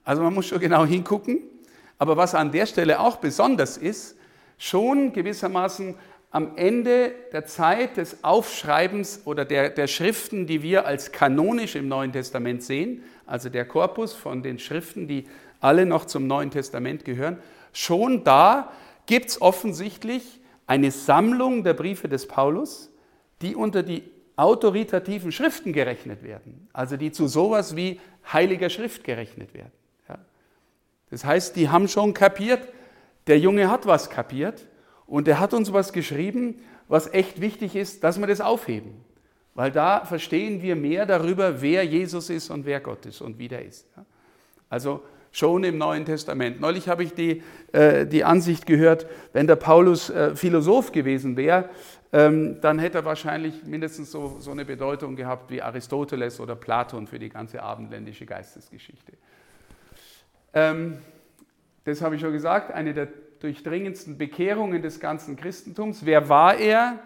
Also 0.05 0.21
man 0.21 0.33
muss 0.33 0.47
schon 0.47 0.61
genau 0.61 0.85
hingucken. 0.85 1.41
Aber 1.97 2.15
was 2.15 2.33
an 2.33 2.53
der 2.53 2.65
Stelle 2.65 3.01
auch 3.01 3.17
besonders 3.17 3.75
ist, 3.75 4.15
schon 4.57 5.11
gewissermaßen 5.11 5.95
am 6.31 6.55
Ende 6.55 7.11
der 7.33 7.45
Zeit 7.45 7.97
des 7.97 8.23
Aufschreibens 8.23 9.23
oder 9.25 9.43
der, 9.43 9.69
der 9.69 9.87
Schriften, 9.87 10.47
die 10.47 10.63
wir 10.63 10.85
als 10.85 11.11
kanonisch 11.11 11.75
im 11.75 11.89
Neuen 11.89 12.13
Testament 12.13 12.63
sehen, 12.63 13.03
also 13.25 13.49
der 13.49 13.65
Korpus 13.65 14.13
von 14.13 14.41
den 14.41 14.57
Schriften, 14.57 15.09
die 15.09 15.27
alle 15.59 15.85
noch 15.85 16.05
zum 16.05 16.25
Neuen 16.25 16.51
Testament 16.51 17.03
gehören, 17.03 17.37
schon 17.73 18.23
da 18.23 18.71
gibt 19.07 19.31
es 19.31 19.41
offensichtlich 19.41 20.39
eine 20.67 20.91
Sammlung 20.91 21.65
der 21.65 21.73
Briefe 21.73 22.07
des 22.07 22.29
Paulus, 22.29 22.89
die 23.41 23.57
unter 23.57 23.83
die 23.83 24.03
autoritativen 24.39 25.31
Schriften 25.31 25.73
gerechnet 25.73 26.23
werden, 26.23 26.69
also 26.71 26.95
die 26.95 27.11
zu 27.11 27.27
sowas 27.27 27.75
wie 27.75 27.99
heiliger 28.31 28.69
Schrift 28.69 29.03
gerechnet 29.03 29.53
werden. 29.53 29.71
Ja. 30.07 30.17
Das 31.09 31.25
heißt, 31.25 31.55
die 31.55 31.69
haben 31.69 31.87
schon 31.87 32.13
kapiert, 32.13 32.61
der 33.27 33.37
Junge 33.37 33.69
hat 33.69 33.85
was 33.85 34.09
kapiert 34.09 34.65
und 35.05 35.27
er 35.27 35.39
hat 35.39 35.53
uns 35.53 35.73
was 35.73 35.91
geschrieben, 35.91 36.61
was 36.87 37.13
echt 37.13 37.41
wichtig 37.41 37.75
ist, 37.75 38.03
dass 38.03 38.19
wir 38.19 38.27
das 38.27 38.39
aufheben. 38.39 39.03
Weil 39.55 39.71
da 39.71 40.05
verstehen 40.05 40.61
wir 40.61 40.75
mehr 40.75 41.05
darüber, 41.05 41.61
wer 41.61 41.83
Jesus 41.83 42.29
ist 42.29 42.49
und 42.49 42.65
wer 42.65 42.79
Gott 42.79 43.05
ist 43.05 43.19
und 43.21 43.37
wie 43.37 43.49
der 43.49 43.65
ist. 43.65 43.87
Ja. 43.97 44.05
Also 44.69 45.03
schon 45.31 45.63
im 45.63 45.77
Neuen 45.77 46.05
Testament. 46.05 46.59
Neulich 46.59 46.89
habe 46.89 47.03
ich 47.03 47.13
die, 47.13 47.43
äh, 47.71 48.05
die 48.05 48.23
Ansicht 48.23 48.65
gehört, 48.65 49.07
wenn 49.33 49.47
der 49.47 49.55
Paulus 49.55 50.09
äh, 50.09 50.35
Philosoph 50.35 50.91
gewesen 50.91 51.37
wäre, 51.37 51.69
ähm, 52.11 52.59
dann 52.61 52.79
hätte 52.79 52.99
er 52.99 53.05
wahrscheinlich 53.05 53.63
mindestens 53.63 54.11
so, 54.11 54.37
so 54.39 54.51
eine 54.51 54.65
Bedeutung 54.65 55.15
gehabt 55.15 55.51
wie 55.51 55.61
Aristoteles 55.61 56.39
oder 56.39 56.55
Platon 56.55 57.05
für 57.05 57.19
die 57.19 57.29
ganze 57.29 57.61
abendländische 57.61 58.25
Geistesgeschichte. 58.25 59.13
Ähm, 60.53 60.97
das 61.83 62.01
habe 62.01 62.15
ich 62.15 62.21
schon 62.21 62.33
gesagt, 62.33 62.71
eine 62.71 62.93
der 62.93 63.09
durchdringendsten 63.39 64.17
Bekehrungen 64.17 64.81
des 64.81 64.99
ganzen 64.99 65.35
Christentums. 65.35 66.05
Wer 66.05 66.29
war 66.29 66.57
er? 66.57 66.99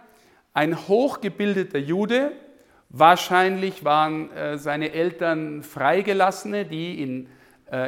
Ein 0.54 0.88
hochgebildeter 0.88 1.80
Jude. 1.80 2.32
Wahrscheinlich 2.90 3.84
waren 3.84 4.32
äh, 4.32 4.58
seine 4.58 4.94
Eltern 4.94 5.64
Freigelassene, 5.64 6.66
die 6.66 7.02
in 7.02 7.28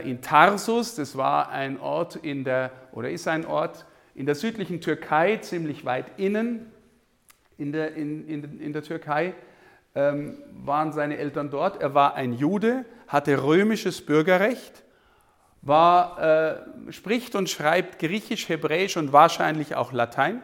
in 0.04 0.22
Tarsus. 0.22 0.96
Das 0.96 1.16
war 1.16 1.50
ein 1.50 1.80
Ort 1.80 2.16
in 2.16 2.44
der, 2.44 2.72
oder 2.92 3.10
ist 3.10 3.28
ein 3.28 3.46
Ort 3.46 3.86
in 4.16 4.26
der 4.26 4.34
südlichen 4.34 4.82
Türkei, 4.82 5.38
ziemlich 5.38 5.86
weit 5.86 6.06
innen 6.18 6.72
in 7.58 7.72
der, 7.72 7.94
in, 7.96 8.28
in, 8.28 8.60
in 8.60 8.74
der 8.74 8.82
Türkei. 8.82 9.34
Ähm, 9.94 10.38
waren 10.52 10.92
seine 10.92 11.18
Eltern 11.18 11.50
dort. 11.50 11.82
Er 11.82 11.94
war 11.94 12.16
ein 12.16 12.34
Jude, 12.34 12.86
hatte 13.08 13.44
römisches 13.44 14.06
Bürgerrecht, 14.06 14.84
war, 15.62 16.22
äh, 16.88 16.92
spricht 16.92 17.36
und 17.36 17.50
schreibt 17.50 18.00
Griechisch, 18.00 18.50
Hebräisch 18.50 18.98
und 18.98 19.14
wahrscheinlich 19.14 19.76
auch 19.76 19.94
Latein 19.94 20.42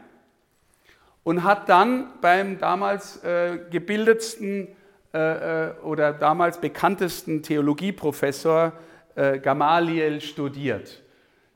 und 1.24 1.44
hat 1.44 1.70
dann 1.70 2.08
beim 2.22 2.60
damals 2.60 3.24
äh, 3.24 3.60
gebildetsten 3.70 4.70
äh, 5.14 5.68
äh, 5.68 5.74
oder 5.84 6.14
damals 6.14 6.60
bekanntesten 6.60 7.44
Theologieprofessor 7.44 8.74
äh, 9.16 9.40
Gamaliel 9.40 10.22
studiert, 10.22 11.02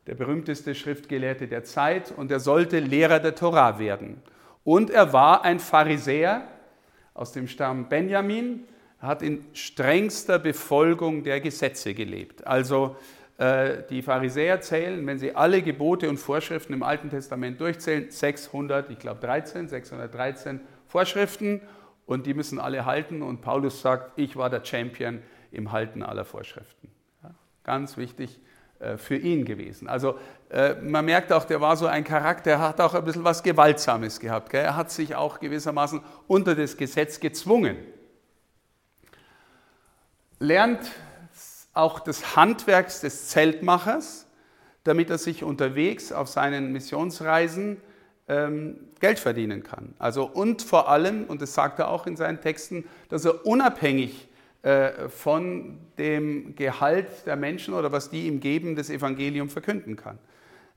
der 0.07 0.15
berühmteste 0.15 0.75
Schriftgelehrte 0.75 1.47
der 1.47 1.63
Zeit, 1.63 2.11
und 2.11 2.31
er 2.31 2.39
sollte 2.39 2.79
Lehrer 2.79 3.19
der 3.19 3.35
Torah 3.35 3.79
werden. 3.79 4.21
Und 4.63 4.89
er 4.89 5.13
war 5.13 5.43
ein 5.43 5.59
Pharisäer 5.59 6.47
aus 7.13 7.31
dem 7.31 7.47
Stamm 7.47 7.87
Benjamin, 7.87 8.65
hat 8.99 9.21
in 9.21 9.45
strengster 9.53 10.39
Befolgung 10.39 11.23
der 11.23 11.39
Gesetze 11.39 11.93
gelebt. 11.93 12.45
Also 12.45 12.95
äh, 13.37 13.83
die 13.89 14.01
Pharisäer 14.01 14.61
zählen, 14.61 15.05
wenn 15.05 15.19
sie 15.19 15.35
alle 15.35 15.61
Gebote 15.61 16.09
und 16.09 16.17
Vorschriften 16.17 16.73
im 16.73 16.83
Alten 16.83 17.09
Testament 17.09 17.59
durchzählen, 17.59 18.09
600, 18.09 18.89
ich 18.89 18.99
glaube 18.99 19.19
13, 19.21 19.67
613 19.67 20.61
Vorschriften 20.87 21.61
und 22.05 22.25
die 22.25 22.33
müssen 22.33 22.59
alle 22.59 22.85
halten. 22.85 23.21
Und 23.21 23.41
Paulus 23.41 23.81
sagt, 23.81 24.17
ich 24.17 24.37
war 24.37 24.49
der 24.49 24.63
Champion 24.63 25.19
im 25.51 25.71
Halten 25.71 26.01
aller 26.01 26.25
Vorschriften. 26.25 26.89
Ganz 27.65 27.97
wichtig 27.97 28.39
äh, 28.79 28.97
für 28.97 29.15
ihn 29.15 29.43
gewesen. 29.43 29.87
Also 29.87 30.19
äh, 30.49 30.75
man 30.75 31.05
merkt 31.05 31.33
auch, 31.33 31.45
der 31.45 31.59
war 31.61 31.75
so 31.75 31.87
ein 31.87 32.03
Charakter, 32.03 32.51
er 32.51 32.59
hat 32.59 32.79
auch 32.79 32.93
ein 32.93 33.03
bisschen 33.03 33.23
was 33.23 33.41
Gewaltsames 33.41 34.19
gehabt. 34.19 34.53
Er 34.53 34.75
hat 34.75 34.91
sich 34.91 35.15
auch 35.15 35.39
gewissermaßen 35.39 36.01
unter 36.27 36.53
das 36.53 36.77
Gesetz 36.77 37.19
gezwungen. 37.19 37.77
Lernt 40.39 40.91
auch 41.73 41.99
des 41.99 42.35
Handwerks 42.35 43.01
des 43.01 43.29
Zeltmachers, 43.29 44.27
damit 44.83 45.09
er 45.09 45.17
sich 45.17 45.43
unterwegs 45.43 46.11
auf 46.11 46.29
seinen 46.29 46.71
Missionsreisen 46.71 47.81
ähm, 48.27 48.77
Geld 48.99 49.17
verdienen 49.17 49.63
kann. 49.63 49.95
Also 49.97 50.25
und 50.25 50.61
vor 50.61 50.89
allem, 50.89 51.25
und 51.25 51.41
das 51.41 51.55
sagt 51.55 51.79
er 51.79 51.89
auch 51.89 52.05
in 52.05 52.15
seinen 52.15 52.41
Texten, 52.41 52.85
dass 53.09 53.25
er 53.25 53.45
unabhängig 53.45 54.29
von 55.09 55.77
dem 55.99 56.55
Gehalt 56.55 57.27
der 57.27 57.35
Menschen 57.35 57.75
oder 57.75 57.91
was 57.91 58.09
die 58.09 58.25
ihm 58.25 58.39
geben, 58.39 58.75
das 58.75 58.89
Evangelium 58.89 59.47
verkünden 59.47 59.95
kann. 59.95 60.17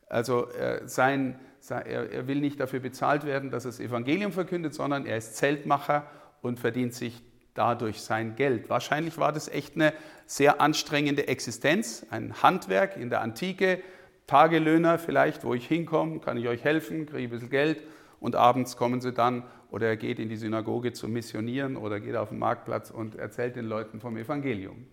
Also 0.09 0.51
äh, 0.51 0.87
sein, 0.87 1.39
er, 1.71 1.85
er 1.85 2.27
will 2.27 2.41
nicht 2.41 2.61
dafür 2.61 2.81
bezahlt 2.81 3.25
werden, 3.25 3.51
dass 3.51 3.65
er 3.65 3.71
das 3.71 3.81
Evangelium 3.81 4.33
verkündet, 4.33 4.75
sondern 4.75 5.07
er 5.07 5.17
ist 5.17 5.37
Zeltmacher 5.37 6.07
und 6.43 6.59
verdient 6.59 6.95
sich 6.95 7.23
dadurch 7.55 8.01
sein 8.01 8.37
Geld. 8.37 8.71
Wahrscheinlich 8.71 9.19
war 9.19 9.33
das 9.33 9.49
echt 9.49 9.75
eine 9.75 9.93
sehr 10.27 10.61
anstrengende 10.61 11.27
Existenz, 11.27 12.07
ein 12.11 12.43
Handwerk 12.43 12.97
in 12.97 13.11
der 13.11 13.21
Antike, 13.21 13.83
Tagelöhner 14.27 14.99
vielleicht, 14.99 15.45
wo 15.45 15.55
ich 15.55 15.67
hinkomme, 15.67 16.21
kann 16.21 16.37
ich 16.37 16.47
euch 16.47 16.63
helfen, 16.63 17.07
kriege 17.07 17.29
ein 17.29 17.31
bisschen 17.31 17.51
Geld 17.51 17.83
und 18.21 18.37
abends 18.37 18.77
kommen 18.77 19.01
sie 19.01 19.13
dann 19.13 19.43
oder 19.71 19.89
er 19.89 19.97
geht 19.97 20.19
in 20.19 20.29
die 20.29 20.37
Synagoge 20.37 20.93
zum 20.93 21.13
Missionieren 21.13 21.77
oder 21.77 22.01
geht 22.01 22.17
auf 22.17 22.31
den 22.31 22.39
Marktplatz 22.39 22.91
und 22.91 23.17
erzählt 23.17 23.57
den 23.57 23.67
Leuten 23.67 24.01
vom 24.01 24.17
Evangelium. 24.17 24.87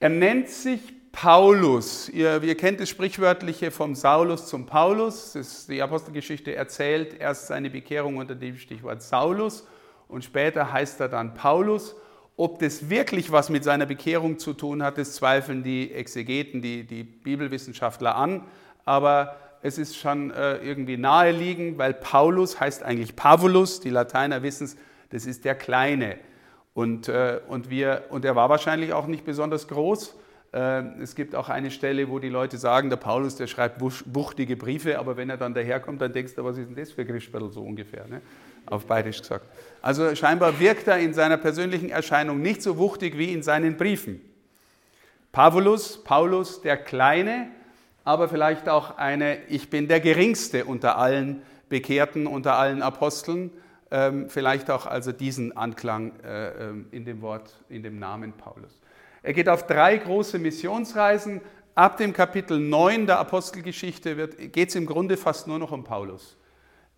Er 0.00 0.08
nennt 0.08 0.48
sich 0.48 0.80
Paulus. 1.12 2.08
Ihr, 2.08 2.42
ihr 2.42 2.56
kennt 2.56 2.80
das 2.80 2.88
Sprichwörtliche 2.88 3.70
vom 3.70 3.94
Saulus 3.94 4.48
zum 4.48 4.66
Paulus. 4.66 5.32
Das, 5.34 5.66
die 5.66 5.80
Apostelgeschichte 5.80 6.54
erzählt 6.54 7.14
erst 7.20 7.46
seine 7.46 7.70
Bekehrung 7.70 8.16
unter 8.16 8.34
dem 8.34 8.56
Stichwort 8.56 9.02
Saulus 9.02 9.66
und 10.08 10.24
später 10.24 10.72
heißt 10.72 11.00
er 11.00 11.08
dann 11.08 11.34
Paulus. 11.34 11.94
Ob 12.36 12.58
das 12.58 12.90
wirklich 12.90 13.30
was 13.30 13.48
mit 13.48 13.62
seiner 13.62 13.86
Bekehrung 13.86 14.40
zu 14.40 14.54
tun 14.54 14.82
hat, 14.82 14.98
das 14.98 15.14
zweifeln 15.14 15.62
die 15.62 15.92
Exegeten, 15.92 16.60
die, 16.60 16.84
die 16.84 17.04
Bibelwissenschaftler 17.04 18.16
an. 18.16 18.42
Aber 18.84 19.36
es 19.64 19.78
ist 19.78 19.96
schon 19.96 20.30
äh, 20.30 20.58
irgendwie 20.58 20.98
naheliegend, 20.98 21.78
weil 21.78 21.94
Paulus 21.94 22.60
heißt 22.60 22.82
eigentlich 22.82 23.16
Pavulus. 23.16 23.80
Die 23.80 23.88
Lateiner 23.88 24.42
wissen 24.42 24.64
es, 24.64 24.76
das 25.08 25.24
ist 25.24 25.46
der 25.46 25.54
Kleine. 25.54 26.18
Und, 26.74 27.08
äh, 27.08 27.40
und, 27.48 27.70
wir, 27.70 28.02
und 28.10 28.26
er 28.26 28.36
war 28.36 28.50
wahrscheinlich 28.50 28.92
auch 28.92 29.06
nicht 29.06 29.24
besonders 29.24 29.66
groß. 29.66 30.16
Äh, 30.52 30.82
es 31.00 31.14
gibt 31.14 31.34
auch 31.34 31.48
eine 31.48 31.70
Stelle, 31.70 32.10
wo 32.10 32.18
die 32.18 32.28
Leute 32.28 32.58
sagen, 32.58 32.90
der 32.90 32.98
Paulus, 32.98 33.36
der 33.36 33.46
schreibt 33.46 33.80
wuchtige 33.80 34.54
Briefe, 34.54 34.98
aber 34.98 35.16
wenn 35.16 35.30
er 35.30 35.38
dann 35.38 35.54
daherkommt, 35.54 36.02
dann 36.02 36.12
denkst 36.12 36.34
du, 36.34 36.44
was 36.44 36.58
ist 36.58 36.68
denn 36.68 36.76
das 36.76 36.92
für 36.92 37.06
Grischberl 37.06 37.50
so 37.50 37.62
ungefähr, 37.62 38.06
ne? 38.06 38.20
auf 38.66 38.84
Bayerisch 38.84 39.22
gesagt. 39.22 39.46
Also 39.80 40.14
scheinbar 40.14 40.60
wirkt 40.60 40.88
er 40.88 40.98
in 40.98 41.14
seiner 41.14 41.38
persönlichen 41.38 41.88
Erscheinung 41.88 42.42
nicht 42.42 42.60
so 42.60 42.76
wuchtig 42.76 43.16
wie 43.16 43.32
in 43.32 43.42
seinen 43.42 43.78
Briefen. 43.78 44.20
Pavulus, 45.32 46.04
Paulus, 46.04 46.60
der 46.60 46.76
Kleine, 46.76 47.48
aber 48.04 48.28
vielleicht 48.28 48.68
auch 48.68 48.98
eine, 48.98 49.42
ich 49.48 49.70
bin 49.70 49.88
der 49.88 50.00
Geringste 50.00 50.66
unter 50.66 50.98
allen 50.98 51.42
Bekehrten, 51.68 52.26
unter 52.26 52.54
allen 52.54 52.82
Aposteln, 52.82 53.50
ähm, 53.90 54.28
vielleicht 54.28 54.70
auch 54.70 54.86
also 54.86 55.12
diesen 55.12 55.56
Anklang 55.56 56.12
äh, 56.20 56.48
ähm, 56.68 56.86
in 56.90 57.04
dem 57.04 57.22
Wort, 57.22 57.54
in 57.68 57.82
dem 57.82 57.98
Namen 57.98 58.32
Paulus. 58.32 58.80
Er 59.22 59.32
geht 59.32 59.48
auf 59.48 59.66
drei 59.66 59.96
große 59.96 60.38
Missionsreisen. 60.38 61.40
Ab 61.74 61.96
dem 61.96 62.12
Kapitel 62.12 62.58
9 62.58 63.06
der 63.06 63.18
Apostelgeschichte 63.18 64.28
geht 64.28 64.68
es 64.68 64.74
im 64.74 64.86
Grunde 64.86 65.16
fast 65.16 65.46
nur 65.48 65.58
noch 65.58 65.72
um 65.72 65.82
Paulus. 65.82 66.36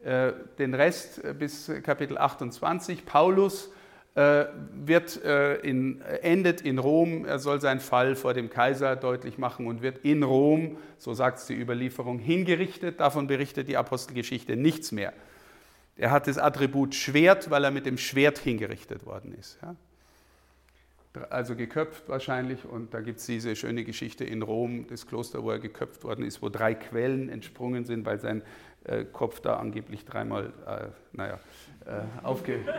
Äh, 0.02 0.32
den 0.58 0.74
Rest 0.74 1.24
äh, 1.24 1.34
bis 1.34 1.70
Kapitel 1.82 2.18
28. 2.18 3.06
Paulus 3.06 3.70
wird 4.16 5.16
in, 5.16 6.00
endet 6.00 6.62
in 6.62 6.78
Rom. 6.78 7.26
Er 7.26 7.38
soll 7.38 7.60
seinen 7.60 7.80
Fall 7.80 8.16
vor 8.16 8.32
dem 8.32 8.48
Kaiser 8.48 8.96
deutlich 8.96 9.36
machen 9.36 9.66
und 9.66 9.82
wird 9.82 9.98
in 9.98 10.22
Rom, 10.22 10.78
so 10.96 11.12
sagt 11.12 11.38
es 11.38 11.46
die 11.46 11.54
Überlieferung, 11.54 12.18
hingerichtet. 12.18 12.98
Davon 12.98 13.26
berichtet 13.26 13.68
die 13.68 13.76
Apostelgeschichte 13.76 14.56
nichts 14.56 14.90
mehr. 14.90 15.12
Er 15.96 16.10
hat 16.10 16.26
das 16.26 16.38
Attribut 16.38 16.94
Schwert, 16.94 17.50
weil 17.50 17.64
er 17.64 17.70
mit 17.70 17.86
dem 17.86 17.98
Schwert 17.98 18.38
hingerichtet 18.38 19.06
worden 19.06 19.34
ist. 19.34 19.58
Ja? 19.62 19.76
Also 21.30 21.56
geköpft 21.56 22.08
wahrscheinlich. 22.08 22.64
Und 22.64 22.92
da 22.92 23.00
gibt 23.00 23.20
es 23.20 23.26
diese 23.26 23.56
schöne 23.56 23.84
Geschichte 23.84 24.24
in 24.24 24.42
Rom, 24.42 24.86
das 24.88 25.06
Kloster, 25.06 25.42
wo 25.42 25.50
er 25.50 25.58
geköpft 25.58 26.04
worden 26.04 26.24
ist, 26.24 26.42
wo 26.42 26.48
drei 26.48 26.74
Quellen 26.74 27.28
entsprungen 27.30 27.84
sind, 27.84 28.04
weil 28.04 28.20
sein 28.20 28.42
äh, 28.84 29.04
Kopf 29.04 29.40
da 29.40 29.56
angeblich 29.56 30.04
dreimal, 30.04 30.52
äh, 30.66 30.88
naja, 31.12 31.40
äh, 31.86 32.02
aufge... 32.22 32.60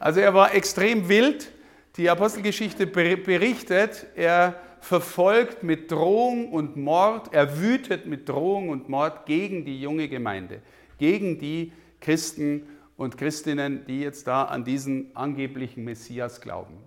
also 0.00 0.18
er 0.18 0.34
war 0.34 0.54
extrem 0.54 1.08
wild. 1.08 1.52
Die 1.96 2.08
Apostelgeschichte 2.08 2.86
berichtet, 2.86 4.06
er 4.16 4.56
verfolgt 4.80 5.62
mit 5.62 5.92
Drohung 5.92 6.50
und 6.50 6.76
Mord, 6.76 7.32
er 7.34 7.60
wütet 7.60 8.06
mit 8.06 8.28
Drohung 8.28 8.70
und 8.70 8.88
Mord 8.88 9.26
gegen 9.26 9.64
die 9.64 9.80
junge 9.80 10.08
Gemeinde, 10.08 10.62
gegen 10.98 11.38
die 11.38 11.72
Christen 12.00 12.66
und 12.96 13.18
Christinnen, 13.18 13.84
die 13.86 14.00
jetzt 14.00 14.26
da 14.26 14.44
an 14.44 14.64
diesen 14.64 15.14
angeblichen 15.14 15.84
Messias 15.84 16.40
glauben. 16.40 16.78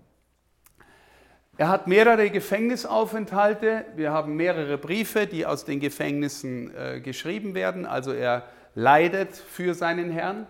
Er 1.58 1.70
hat 1.70 1.86
mehrere 1.86 2.32
Gefängnisaufenthalte. 2.32 3.86
Wir 3.96 4.12
haben 4.12 4.36
mehrere 4.36 4.80
Briefe, 4.80 5.28
die 5.28 5.46
aus 5.46 5.66
den 5.66 5.80
Gefängnissen 5.80 6.76
äh, 6.76 7.00
geschrieben 7.00 7.54
werden. 7.54 7.86
Also 7.86 8.12
er 8.12 8.44
leidet 8.74 9.36
für 9.36 9.76
seinen 9.76 10.10
Herrn. 10.10 10.48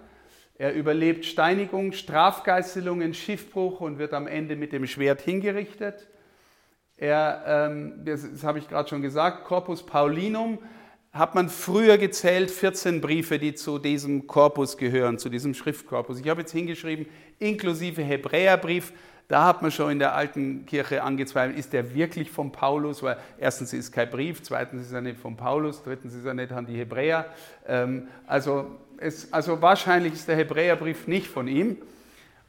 Er 0.56 0.74
überlebt 0.74 1.26
Steinigung, 1.26 1.94
Strafgeißelungen, 1.94 3.14
Schiffbruch 3.14 3.82
und 3.82 3.98
wird 3.98 4.14
am 4.14 4.28
Ende 4.28 4.56
mit 4.56 4.72
dem 4.72 4.86
Schwert 4.86 5.22
hingerichtet. 5.22 6.08
Er, 6.98 7.44
ähm, 7.48 8.06
das, 8.06 8.30
das 8.30 8.44
habe 8.44 8.60
ich 8.60 8.68
gerade 8.68 8.88
schon 8.88 9.02
gesagt, 9.02 9.46
Corpus 9.46 9.84
Paulinum 9.84 10.60
hat 11.12 11.36
man 11.36 11.50
früher 11.50 11.98
gezählt 11.98 12.50
14 12.50 13.02
Briefe, 13.02 13.38
die 13.38 13.54
zu 13.54 13.78
diesem 13.78 14.26
Korpus 14.26 14.78
gehören, 14.78 15.20
zu 15.20 15.30
diesem 15.30 15.54
Schriftkorpus. 15.54 16.20
Ich 16.20 16.28
habe 16.28 16.42
jetzt 16.42 16.52
hingeschrieben, 16.52 17.06
inklusive 17.40 18.02
Hebräerbrief, 18.02 18.94
da 19.28 19.46
hat 19.46 19.62
man 19.62 19.72
schon 19.72 19.92
in 19.92 20.00
der 20.00 20.16
alten 20.16 20.66
Kirche 20.66 21.02
angezweifelt, 21.02 21.58
ist 21.58 21.72
der 21.72 21.94
wirklich 21.96 22.30
von 22.30 22.52
Paulus? 22.52 23.02
Weil 23.02 23.18
erstens 23.38 23.74
ist 23.74 23.92
kein 23.92 24.10
Brief, 24.10 24.42
zweitens 24.44 24.88
ist 24.88 24.92
er 24.92 25.02
nicht 25.02 25.20
von 25.20 25.38
Paulus, 25.38 25.82
drittens 25.84 26.14
ist 26.14 26.26
er 26.26 26.34
nicht 26.34 26.52
an 26.52 26.66
die 26.66 26.78
Hebräer. 26.78 27.28
Ähm, 27.66 28.08
also, 28.28 28.80
es, 29.04 29.32
also 29.34 29.62
wahrscheinlich 29.62 30.14
ist 30.14 30.28
der 30.28 30.38
Hebräerbrief 30.38 31.08
nicht 31.08 31.28
von 31.28 31.48
ihm. 31.48 31.78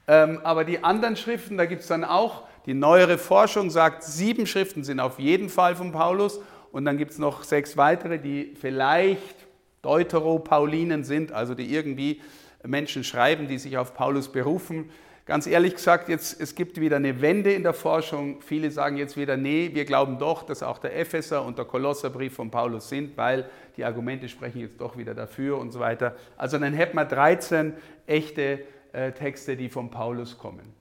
Ähm, 0.07 0.41
aber 0.45 0.65
die 0.65 0.85
anderen 0.85 1.17
Schriften, 1.17 1.57
da 1.57 1.67
gibt 1.67 1.83
es 1.83 1.89
dann 1.89 2.05
auch, 2.05 2.45
die 2.67 2.75
neuere 2.75 3.19
Forschung 3.19 3.71
sagt, 3.71 4.03
sieben 4.03 4.47
Schriften 4.47 4.85
sind 4.85 5.01
auf 5.01 5.19
jeden 5.19 5.49
Fall 5.49 5.77
von 5.77 5.93
Paulus 5.93 6.41
und 6.73 6.85
dann 6.85 6.97
gibt 6.97 7.13
es 7.13 7.19
noch 7.19 7.45
sechs 7.45 7.77
weitere, 7.77 8.19
die 8.19 8.55
vielleicht 8.59 9.47
Deuteropaulinen 9.83 11.05
sind, 11.05 11.33
also 11.33 11.55
die 11.55 11.75
irgendwie 11.75 12.23
Menschen 12.63 13.05
schreiben, 13.05 13.49
die 13.49 13.59
sich 13.59 13.77
auf 13.77 13.95
Paulus 13.95 14.29
berufen. 14.29 14.91
Ganz 15.27 15.47
ehrlich 15.47 15.75
gesagt, 15.75 16.11
jetzt, 16.11 16.39
es 16.39 16.55
gibt 16.55 16.79
wieder 16.79 16.97
eine 16.97 17.23
Wende 17.23 17.51
in 17.53 17.63
der 17.63 17.73
Forschung. 17.73 18.43
Viele 18.43 18.71
sagen 18.71 18.99
jetzt 18.99 19.17
wieder, 19.17 19.39
nee, 19.39 19.71
wir 19.73 19.87
glauben 19.87 20.19
doch, 20.19 20.43
dass 20.43 20.63
auch 20.63 20.77
der 20.77 20.99
Epheser 20.99 21.43
und 21.43 21.57
der 21.57 21.65
Kolosserbrief 21.65 22.35
von 22.35 22.51
Paulus 22.51 22.91
sind, 22.91 23.17
weil 23.17 23.49
die 23.79 23.85
Argumente 23.85 24.29
sprechen 24.29 24.61
jetzt 24.61 24.79
doch 24.79 24.99
wieder 24.99 25.15
dafür 25.15 25.57
und 25.59 25.73
so 25.73 25.81
weiter. 25.81 26.15
Also 26.37 26.59
dann 26.59 26.75
hätten 26.75 26.97
wir 26.97 27.07
13 27.07 27.73
echte 28.07 28.61
äh, 28.93 29.13
Texte, 29.13 29.57
die 29.57 29.71
von 29.71 29.91
Paulus 29.91 30.37
kommen. 30.37 30.75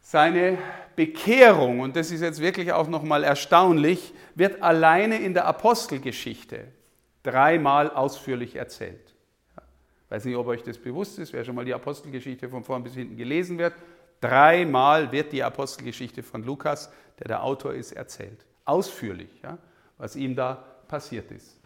Seine 0.00 0.58
Bekehrung, 0.94 1.80
und 1.80 1.96
das 1.96 2.12
ist 2.12 2.20
jetzt 2.20 2.40
wirklich 2.40 2.72
auch 2.72 2.88
nochmal 2.88 3.24
erstaunlich, 3.24 4.14
wird 4.36 4.62
alleine 4.62 5.20
in 5.20 5.34
der 5.34 5.46
Apostelgeschichte 5.46 6.68
dreimal 7.24 7.90
ausführlich 7.90 8.54
erzählt. 8.54 9.11
Weiß 10.12 10.26
nicht, 10.26 10.36
ob 10.36 10.46
euch 10.46 10.62
das 10.62 10.76
bewusst 10.76 11.18
ist, 11.18 11.32
wer 11.32 11.42
schon 11.42 11.54
mal 11.54 11.64
die 11.64 11.72
Apostelgeschichte 11.72 12.46
von 12.50 12.62
vorn 12.64 12.82
bis 12.82 12.94
hinten 12.94 13.16
gelesen 13.16 13.56
wird. 13.56 13.72
Dreimal 14.20 15.10
wird 15.10 15.32
die 15.32 15.42
Apostelgeschichte 15.42 16.22
von 16.22 16.44
Lukas, 16.44 16.92
der 17.18 17.28
der 17.28 17.42
Autor 17.42 17.72
ist, 17.72 17.92
erzählt. 17.92 18.44
Ausführlich, 18.66 19.30
ja, 19.42 19.56
was 19.96 20.14
ihm 20.14 20.36
da 20.36 20.62
passiert 20.86 21.30
ist. 21.30 21.58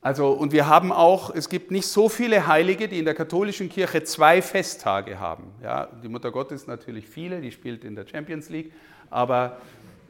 Also, 0.00 0.30
und 0.30 0.52
wir 0.52 0.66
haben 0.66 0.92
auch, 0.92 1.34
es 1.34 1.50
gibt 1.50 1.70
nicht 1.70 1.86
so 1.86 2.08
viele 2.08 2.46
Heilige, 2.46 2.88
die 2.88 2.98
in 2.98 3.04
der 3.04 3.14
katholischen 3.14 3.68
Kirche 3.68 4.02
zwei 4.04 4.40
Festtage 4.40 5.20
haben. 5.20 5.52
Ja, 5.62 5.88
die 6.02 6.08
Mutter 6.08 6.30
Gottes 6.30 6.66
natürlich 6.66 7.06
viele, 7.06 7.42
die 7.42 7.52
spielt 7.52 7.84
in 7.84 7.96
der 7.96 8.06
Champions 8.06 8.48
League, 8.48 8.72
aber 9.10 9.58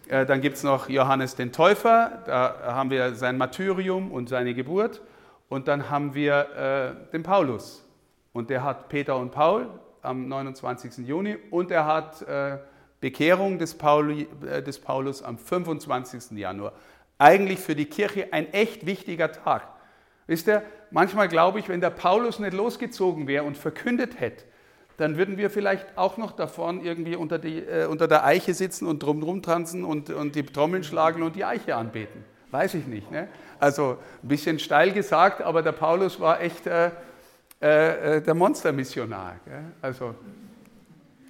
äh, 0.08 0.24
dann 0.26 0.40
gibt 0.40 0.58
es 0.58 0.62
noch 0.62 0.88
Johannes 0.88 1.34
den 1.34 1.50
Täufer, 1.50 2.22
da 2.26 2.56
haben 2.66 2.90
wir 2.90 3.16
sein 3.16 3.36
Martyrium 3.36 4.12
und 4.12 4.28
seine 4.28 4.54
Geburt. 4.54 5.00
Und 5.48 5.68
dann 5.68 5.90
haben 5.90 6.14
wir 6.14 6.96
äh, 7.06 7.10
den 7.12 7.22
Paulus. 7.22 7.84
Und 8.32 8.50
der 8.50 8.64
hat 8.64 8.88
Peter 8.88 9.16
und 9.16 9.30
Paul 9.30 9.68
am 10.02 10.28
29. 10.28 11.06
Juni 11.06 11.36
und 11.50 11.70
er 11.70 11.86
hat 11.86 12.22
äh, 12.22 12.58
Bekehrung 13.00 13.58
des, 13.58 13.74
Pauli, 13.74 14.28
äh, 14.46 14.62
des 14.62 14.78
Paulus 14.78 15.22
am 15.22 15.38
25. 15.38 16.38
Januar. 16.38 16.72
Eigentlich 17.18 17.58
für 17.58 17.74
die 17.74 17.86
Kirche 17.86 18.32
ein 18.32 18.52
echt 18.52 18.86
wichtiger 18.86 19.32
Tag. 19.32 19.68
Wisst 20.26 20.48
ihr, 20.48 20.62
manchmal 20.90 21.28
glaube 21.28 21.58
ich, 21.60 21.68
wenn 21.68 21.80
der 21.80 21.90
Paulus 21.90 22.38
nicht 22.38 22.52
losgezogen 22.52 23.26
wäre 23.26 23.44
und 23.44 23.56
verkündet 23.56 24.20
hätte, 24.20 24.44
dann 24.96 25.16
würden 25.16 25.36
wir 25.36 25.50
vielleicht 25.50 25.96
auch 25.96 26.16
noch 26.16 26.32
davon 26.32 26.84
irgendwie 26.84 27.16
unter, 27.16 27.38
die, 27.38 27.58
äh, 27.58 27.86
unter 27.86 28.08
der 28.08 28.24
Eiche 28.24 28.54
sitzen 28.54 28.86
und 28.86 29.02
drumherum 29.02 29.42
tanzen 29.42 29.84
und, 29.84 30.10
und 30.10 30.34
die 30.34 30.44
Trommeln 30.44 30.84
schlagen 30.84 31.22
und 31.22 31.36
die 31.36 31.44
Eiche 31.44 31.76
anbeten. 31.76 32.24
Weiß 32.50 32.74
ich 32.74 32.86
nicht. 32.86 33.10
Ne? 33.10 33.28
Also 33.58 33.98
ein 34.22 34.28
bisschen 34.28 34.58
steil 34.58 34.92
gesagt, 34.92 35.42
aber 35.42 35.62
der 35.62 35.72
Paulus 35.72 36.20
war 36.20 36.40
echt 36.40 36.66
äh, 36.66 36.90
äh, 37.60 38.16
äh 38.16 38.22
der 38.22 38.34
Monstermissionar. 38.34 39.36
Also 39.82 40.14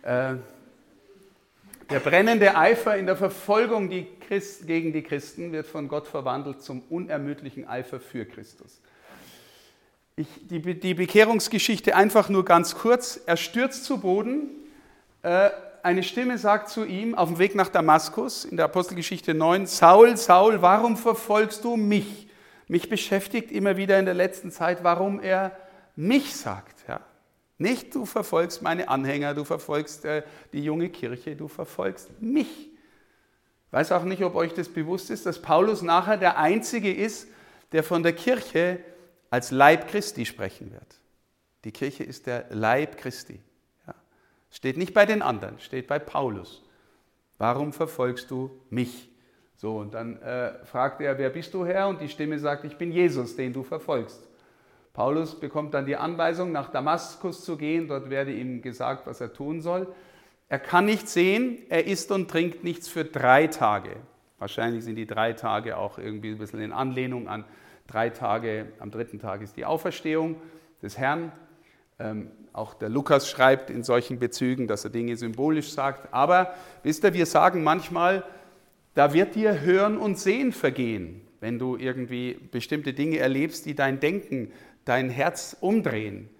äh, 0.02 0.35
der 1.90 2.00
brennende 2.00 2.56
Eifer 2.56 2.96
in 2.96 3.06
der 3.06 3.16
Verfolgung 3.16 3.88
die 3.88 4.06
Christ, 4.26 4.66
gegen 4.66 4.92
die 4.92 5.02
Christen 5.02 5.52
wird 5.52 5.66
von 5.66 5.87
Gott 5.88 6.08
verwandelt 6.08 6.61
zum 6.62 6.82
unermüdlichen 6.90 7.68
Eifer 7.68 8.00
für 8.00 8.25
Christus. 8.25 8.80
Ich, 10.16 10.26
die, 10.49 10.80
die, 10.80 10.94
Bekehrungsgeschichte 10.94 11.94
einfach 11.94 12.28
nur 12.28 12.44
ganz 12.44 12.75
kurz. 12.75 13.20
Er 13.26 13.37
stürzt 13.37 13.85
zu 13.85 13.99
Boden. 13.99 14.49
Eine 15.87 16.02
Stimme 16.02 16.37
sagt 16.37 16.69
zu 16.69 16.85
ihm 16.85 17.14
auf 17.14 17.28
dem 17.28 17.38
Weg 17.38 17.55
nach 17.55 17.69
Damaskus 17.69 18.45
in 18.45 18.57
der 18.57 18.64
Apostelgeschichte 18.64 19.35
9, 19.35 19.69
Saul, 19.69 20.16
Saul, 20.16 20.61
warum 20.61 20.97
verfolgst 20.97 21.62
du 21.62 21.76
mich? 21.76 22.26
Mich 22.66 22.88
beschäftigt 22.88 23.52
immer 23.52 23.76
wieder 23.76 23.97
in 23.97 24.05
der 24.05 24.14
letzten 24.14 24.50
Zeit, 24.50 24.83
warum 24.83 25.21
er 25.21 25.57
mich 25.95 26.35
sagt. 26.35 26.88
Ja. 26.88 27.02
Nicht 27.59 27.95
du 27.95 28.05
verfolgst 28.05 28.62
meine 28.62 28.88
Anhänger, 28.88 29.33
du 29.33 29.45
verfolgst 29.45 30.05
äh, 30.05 30.25
die 30.52 30.64
junge 30.64 30.88
Kirche, 30.88 31.37
du 31.37 31.47
verfolgst 31.47 32.21
mich. 32.21 32.49
Ich 32.49 33.73
weiß 33.73 33.93
auch 33.93 34.02
nicht, 34.02 34.25
ob 34.25 34.35
euch 34.35 34.55
das 34.55 34.69
bewusst 34.69 35.09
ist, 35.11 35.25
dass 35.25 35.40
Paulus 35.40 35.83
nachher 35.83 36.16
der 36.16 36.37
Einzige 36.37 36.93
ist, 36.93 37.28
der 37.71 37.85
von 37.85 38.02
der 38.02 38.12
Kirche 38.12 38.81
als 39.31 39.52
Leib 39.52 39.87
Christi 39.87 40.26
sprechen 40.26 40.73
wird. 40.73 40.97
Die 41.62 41.71
Kirche 41.71 42.02
ist 42.02 42.26
der 42.26 42.47
Leib 42.50 42.99
Christi. 42.99 43.38
Steht 44.56 44.78
nicht 44.78 44.94
bei 44.94 45.04
den 45.04 45.20
anderen, 45.20 45.60
steht 45.60 45.86
bei 45.86 45.98
Paulus. 45.98 46.64
Warum 47.36 47.75
verfolgst 47.75 48.30
du 48.30 48.50
mich? 48.70 49.10
So, 49.56 49.76
und 49.76 49.92
dann 49.92 50.16
äh, 50.22 50.64
fragt 50.64 51.02
er, 51.02 51.18
wer 51.18 51.28
bist 51.28 51.52
du 51.52 51.66
Herr? 51.66 51.88
Und 51.88 52.00
die 52.00 52.08
Stimme 52.08 52.38
sagt, 52.38 52.64
ich 52.64 52.78
bin 52.78 52.90
Jesus, 52.90 53.36
den 53.36 53.52
du 53.52 53.62
verfolgst. 53.62 54.26
Paulus 54.94 55.38
bekommt 55.38 55.75
dann 55.75 55.84
die 55.84 55.96
Anweisung, 55.96 56.52
nach 56.52 56.70
Damaskus 56.70 57.44
zu 57.44 57.58
gehen. 57.58 57.86
Dort 57.86 58.08
werde 58.08 58.32
ihm 58.32 58.62
gesagt, 58.62 59.06
was 59.06 59.20
er 59.20 59.34
tun 59.34 59.60
soll. 59.60 59.92
Er 60.48 60.58
kann 60.58 60.86
nicht 60.86 61.06
sehen, 61.06 61.58
er 61.68 61.86
isst 61.86 62.10
und 62.10 62.30
trinkt 62.30 62.64
nichts 62.64 62.88
für 62.88 63.04
drei 63.04 63.48
Tage. 63.48 63.96
Wahrscheinlich 64.38 64.84
sind 64.84 64.96
die 64.96 65.06
drei 65.06 65.34
Tage 65.34 65.76
auch 65.76 65.98
irgendwie 65.98 66.31
ein 66.31 66.38
bisschen 66.38 66.62
in 66.62 66.72
Anlehnung 66.72 67.28
an 67.28 67.44
Drei 67.87 68.11
Tage, 68.11 68.72
am 68.81 68.90
dritten 68.90 69.20
Tag 69.20 69.42
ist 69.42 69.57
die 69.57 69.64
Auferstehung 69.64 70.37
des 70.83 70.98
Herrn. 70.98 71.31
Ähm, 71.98 72.30
auch 72.52 72.74
der 72.74 72.88
Lukas 72.88 73.28
schreibt 73.28 73.70
in 73.70 73.82
solchen 73.82 74.18
Bezügen, 74.18 74.66
dass 74.66 74.85
er 74.85 74.90
Dinge 74.90 75.16
symbolisch 75.16 75.70
sagt. 75.70 76.12
Aber 76.12 76.54
wisst 76.82 77.04
ihr, 77.04 77.14
wir 77.14 77.26
sagen 77.26 77.62
manchmal, 77.62 78.24
da 78.94 79.12
wird 79.12 79.35
dir 79.35 79.61
Hören 79.61 79.98
und 79.98 80.18
Sehen 80.18 80.52
vergehen, 80.52 81.20
wenn 81.40 81.59
du 81.59 81.76
irgendwie 81.76 82.35
bestimmte 82.50 82.94
Dinge 82.94 83.18
erlebst, 83.18 83.66
die 83.66 83.74
dein 83.74 84.00
Denken, 84.00 84.52
dein 84.87 85.11
Herz 85.11 85.56
umdrehen. 85.61 86.30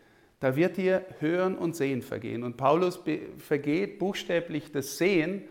Da 0.41 0.57
wird 0.57 0.77
dir 0.79 1.05
Hören 1.21 1.57
und 1.57 1.77
Sehen 1.77 2.03
vergehen. 2.03 2.43
Und 2.43 2.57
Paulus 2.57 3.01
vergeht 3.39 3.99
buchstäblich 3.99 4.73
das 4.73 4.97
Sehen 4.97 5.43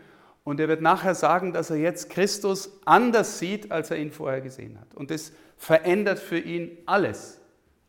und 0.44 0.60
er 0.60 0.68
wird 0.68 0.82
nachher 0.82 1.16
sagen, 1.16 1.54
dass 1.54 1.72
er 1.72 1.78
jetzt 1.78 2.10
Christus 2.10 2.80
anders 2.86 3.40
sieht, 3.40 3.72
als 3.72 3.92
er 3.92 3.98
ihn 3.98 4.12
vorher 4.12 4.42
gesehen 4.42 4.80
hat. 4.80 4.94
Und 4.94 5.10
das 5.12 5.32
verändert 5.58 6.20
für 6.20 6.40
ihn 6.40 6.78
alles. 6.86 7.40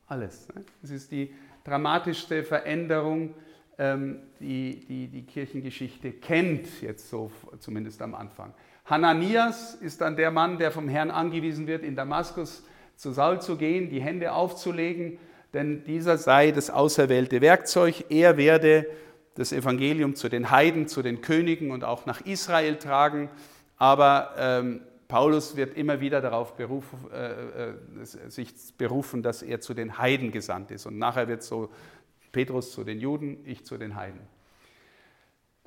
Alles. 0.07 0.49
Ne? 0.55 0.65
Das 0.81 0.91
ist 0.91 1.11
die 1.11 1.35
dramatischste 1.67 2.45
Veränderung, 2.45 3.35
ähm, 3.79 4.21
die, 4.41 4.87
die 4.87 5.09
die 5.09 5.23
Kirchengeschichte 5.23 6.13
kennt, 6.13 6.81
jetzt 6.81 7.11
so 7.11 7.31
zumindest 7.59 8.01
am 8.03 8.15
Anfang. 8.15 8.55
Hananias 8.85 9.75
ist 9.75 10.01
dann 10.01 10.17
der 10.17 10.31
Mann, 10.31 10.59
der 10.59 10.71
vom 10.71 10.89
Herrn 10.89 11.11
angewiesen 11.11 11.67
wird, 11.67 11.83
in 11.83 11.97
Damaskus 11.97 12.63
zu 12.95 13.11
Saul 13.11 13.41
zu 13.41 13.57
gehen, 13.57 13.91
die 13.91 14.01
Hände 14.01 14.33
aufzulegen, 14.33 15.19
denn 15.53 15.85
dieser 15.85 16.19
sei 16.19 16.53
das 16.53 16.71
auserwählte 16.71 17.41
Werkzeug. 17.41 18.05
Er 18.11 18.37
werde 18.37 18.87
das 19.35 19.53
Evangelium 19.53 20.15
zu 20.15 20.29
den 20.29 20.51
Heiden, 20.51 20.89
zu 20.89 21.03
den 21.03 21.21
Königen 21.21 21.71
und 21.71 21.85
auch 21.85 22.07
nach 22.07 22.21
Israel 22.23 22.77
tragen. 22.77 23.29
Aber 23.77 24.35
ähm, 24.39 24.81
Paulus 25.09 25.57
wird 25.57 25.77
immer 25.77 26.01
wieder 26.01 26.21
darauf 26.21 26.57
berufen, 26.57 27.11
äh, 27.13 27.71
äh, 27.71 28.05
sich 28.05 28.55
berufen, 28.77 29.23
dass 29.23 29.43
er 29.43 29.61
zu 29.61 29.75
den 29.75 29.99
Heiden 29.99 30.33
gesandt 30.33 30.71
ist. 30.71 30.87
Und 30.87 30.99
nachher 30.99 31.29
wird 31.29 31.43
so 31.43 31.71
Petrus 32.33 32.73
zu 32.73 32.83
den 32.83 32.99
Juden, 32.99 33.39
ich 33.45 33.65
zu 33.65 33.79
den 33.79 33.95
Heiden. 33.95 34.21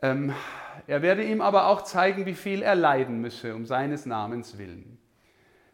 Ähm, 0.02 0.34
er 0.88 1.02
werde 1.02 1.23
ihm 1.23 1.41
aber 1.41 1.67
auch 1.67 1.84
zeigen, 1.84 2.25
wie 2.25 2.34
viel 2.34 2.62
er 2.62 2.75
leiden 2.75 3.21
müsse 3.21 3.56
um 3.56 3.65
seines 3.65 4.06
Namens 4.06 4.58
willen. 4.58 4.97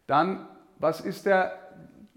Dann, 0.08 0.48
was 0.78 1.02
ist 1.02 1.26
der, 1.26 1.65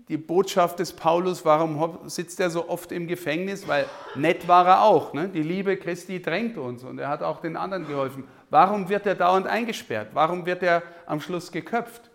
die 0.08 0.16
Botschaft 0.16 0.78
des 0.78 0.92
Paulus? 0.92 1.44
Warum 1.44 2.08
sitzt 2.08 2.40
er 2.40 2.50
so 2.50 2.68
oft 2.68 2.92
im 2.92 3.06
Gefängnis? 3.06 3.68
Weil 3.68 3.86
nett 4.14 4.48
war 4.48 4.66
er 4.66 4.82
auch. 4.82 5.12
Ne? 5.12 5.28
Die 5.28 5.42
Liebe 5.42 5.76
Christi 5.76 6.20
drängt 6.20 6.56
uns 6.56 6.84
und 6.84 6.98
er 6.98 7.08
hat 7.08 7.22
auch 7.22 7.40
den 7.40 7.56
anderen 7.56 7.86
geholfen. 7.86 8.24
Warum 8.50 8.88
wird 8.88 9.06
er 9.06 9.14
dauernd 9.14 9.46
eingesperrt? 9.46 10.08
Warum 10.14 10.46
wird 10.46 10.62
er 10.62 10.82
am 11.06 11.20
Schluss 11.20 11.52
geköpft? 11.52 12.10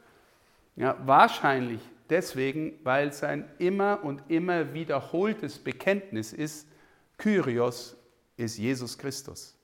Ja, 0.75 0.97
wahrscheinlich 1.05 1.81
deswegen, 2.09 2.73
weil 2.83 3.13
sein 3.13 3.45
immer 3.59 3.99
und 4.03 4.23
immer 4.27 4.73
wiederholtes 4.73 5.59
Bekenntnis 5.59 6.33
ist, 6.33 6.67
Kyrios 7.17 7.95
ist 8.37 8.57
Jesus 8.57 8.97
Christus. 8.97 9.55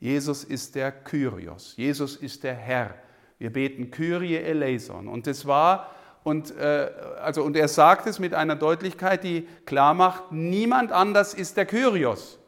Jesus 0.00 0.44
ist 0.44 0.74
der 0.74 0.92
Kyrios. 0.92 1.74
Jesus 1.76 2.16
ist 2.16 2.44
der 2.44 2.54
Herr. 2.54 2.94
Wir 3.38 3.50
beten 3.50 3.90
Kyrie 3.90 4.36
eleison. 4.36 5.08
Und 5.08 5.26
das 5.26 5.46
war, 5.46 5.90
und, 6.24 6.56
äh, 6.56 6.90
also, 7.22 7.44
und 7.44 7.54
er 7.56 7.68
sagt 7.68 8.06
es 8.06 8.18
mit 8.18 8.34
einer 8.34 8.56
Deutlichkeit, 8.56 9.22
die 9.22 9.46
klar 9.66 9.94
macht, 9.94 10.32
niemand 10.32 10.90
anders 10.90 11.34
ist 11.34 11.56
der 11.56 11.66
Kyrios 11.66 12.40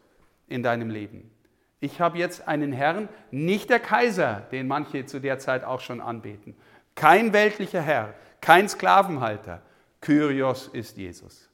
in 0.48 0.62
deinem 0.62 0.90
Leben. 0.90 1.30
Ich 1.78 2.00
habe 2.00 2.16
jetzt 2.16 2.48
einen 2.48 2.72
Herrn, 2.72 3.08
nicht 3.30 3.68
der 3.68 3.78
Kaiser, 3.78 4.46
den 4.50 4.66
manche 4.66 5.04
zu 5.04 5.20
der 5.20 5.38
Zeit 5.38 5.62
auch 5.62 5.80
schon 5.80 6.00
anbeten. 6.00 6.56
Kein 6.94 7.34
weltlicher 7.34 7.82
Herr, 7.82 8.14
kein 8.40 8.66
Sklavenhalter. 8.68 9.60
Kyrios 10.00 10.68
ist 10.68 10.96
Jesus. 10.96 11.50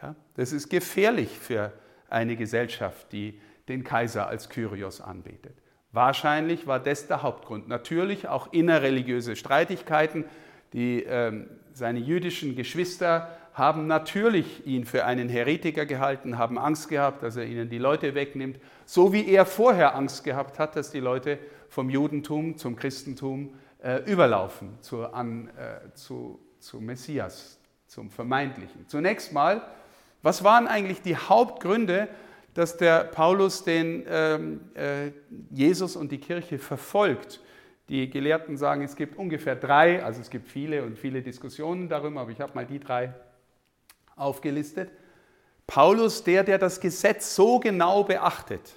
Ja, 0.00 0.14
das 0.34 0.52
ist 0.52 0.70
gefährlich 0.70 1.36
für 1.36 1.72
eine 2.08 2.36
Gesellschaft, 2.36 3.10
die 3.12 3.40
den 3.68 3.82
Kaiser 3.82 4.28
als 4.28 4.48
Kyrios 4.48 5.00
anbetet. 5.00 5.56
Wahrscheinlich 5.92 6.68
war 6.68 6.78
das 6.78 7.08
der 7.08 7.22
Hauptgrund. 7.22 7.66
Natürlich 7.66 8.28
auch 8.28 8.52
innerreligiöse 8.52 9.34
Streitigkeiten. 9.34 10.24
Die, 10.72 11.02
ähm, 11.02 11.48
seine 11.72 11.98
jüdischen 11.98 12.56
Geschwister 12.56 13.28
haben 13.52 13.86
natürlich 13.86 14.66
ihn 14.66 14.84
für 14.84 15.04
einen 15.04 15.28
Heretiker 15.28 15.84
gehalten, 15.86 16.38
haben 16.38 16.58
Angst 16.58 16.88
gehabt, 16.88 17.22
dass 17.22 17.36
er 17.36 17.44
ihnen 17.44 17.68
die 17.68 17.78
Leute 17.78 18.14
wegnimmt, 18.14 18.58
so 18.84 19.12
wie 19.12 19.26
er 19.28 19.44
vorher 19.44 19.94
Angst 19.94 20.24
gehabt 20.24 20.58
hat, 20.58 20.76
dass 20.76 20.90
die 20.90 21.00
Leute 21.00 21.38
vom 21.68 21.90
Judentum 21.90 22.56
zum 22.56 22.76
Christentum 22.76 23.54
äh, 23.82 23.98
überlaufen, 24.10 24.78
zu, 24.80 25.06
an, 25.12 25.48
äh, 25.56 25.92
zu, 25.94 26.40
zu 26.58 26.80
Messias, 26.80 27.58
zum 27.86 28.10
Vermeintlichen. 28.10 28.86
Zunächst 28.88 29.32
mal, 29.32 29.62
was 30.22 30.44
waren 30.44 30.66
eigentlich 30.66 31.02
die 31.02 31.16
Hauptgründe, 31.16 32.08
dass 32.54 32.76
der 32.76 33.04
Paulus 33.04 33.64
den 33.64 34.04
ähm, 34.08 34.60
äh, 34.74 35.10
Jesus 35.50 35.96
und 35.96 36.12
die 36.12 36.18
Kirche 36.18 36.58
verfolgt? 36.58 37.40
Die 37.90 38.08
Gelehrten 38.08 38.56
sagen, 38.56 38.82
es 38.82 38.94
gibt 38.94 39.18
ungefähr 39.18 39.56
drei, 39.56 40.04
also 40.04 40.20
es 40.20 40.30
gibt 40.30 40.48
viele 40.48 40.84
und 40.84 40.96
viele 40.96 41.22
Diskussionen 41.22 41.88
darüber, 41.88 42.20
aber 42.20 42.30
ich 42.30 42.40
habe 42.40 42.54
mal 42.54 42.64
die 42.64 42.78
drei 42.78 43.12
aufgelistet. 44.14 44.92
Paulus 45.66 46.22
der, 46.22 46.44
der 46.44 46.58
das 46.58 46.78
Gesetz 46.78 47.34
so 47.34 47.58
genau 47.58 48.04
beachtet. 48.04 48.76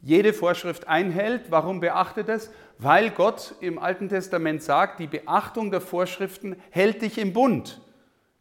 Jede 0.00 0.32
Vorschrift 0.32 0.86
einhält. 0.86 1.50
Warum 1.50 1.80
beachtet 1.80 2.28
es? 2.28 2.52
Weil 2.78 3.10
Gott 3.10 3.56
im 3.60 3.80
Alten 3.80 4.08
Testament 4.08 4.62
sagt, 4.62 5.00
die 5.00 5.08
Beachtung 5.08 5.72
der 5.72 5.80
Vorschriften 5.80 6.54
hält 6.70 7.02
dich 7.02 7.18
im 7.18 7.32
Bund. 7.32 7.80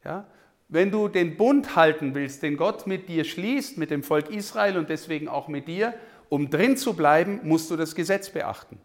Ja? 0.05 0.27
Wenn 0.67 0.91
du 0.91 1.07
den 1.07 1.35
Bund 1.35 1.75
halten 1.75 2.13
willst, 2.13 2.43
den 2.43 2.57
Gott 2.57 2.85
mit 2.85 3.09
dir 3.09 3.23
schließt, 3.23 3.79
mit 3.79 3.89
dem 3.89 4.03
Volk 4.03 4.29
Israel 4.29 4.77
und 4.77 4.89
deswegen 4.89 5.27
auch 5.27 5.47
mit 5.47 5.67
dir, 5.67 5.95
um 6.29 6.51
drin 6.51 6.77
zu 6.77 6.93
bleiben, 6.93 7.39
musst 7.41 7.71
du 7.71 7.75
das 7.75 7.95
Gesetz 7.95 8.29
beachten. 8.29 8.79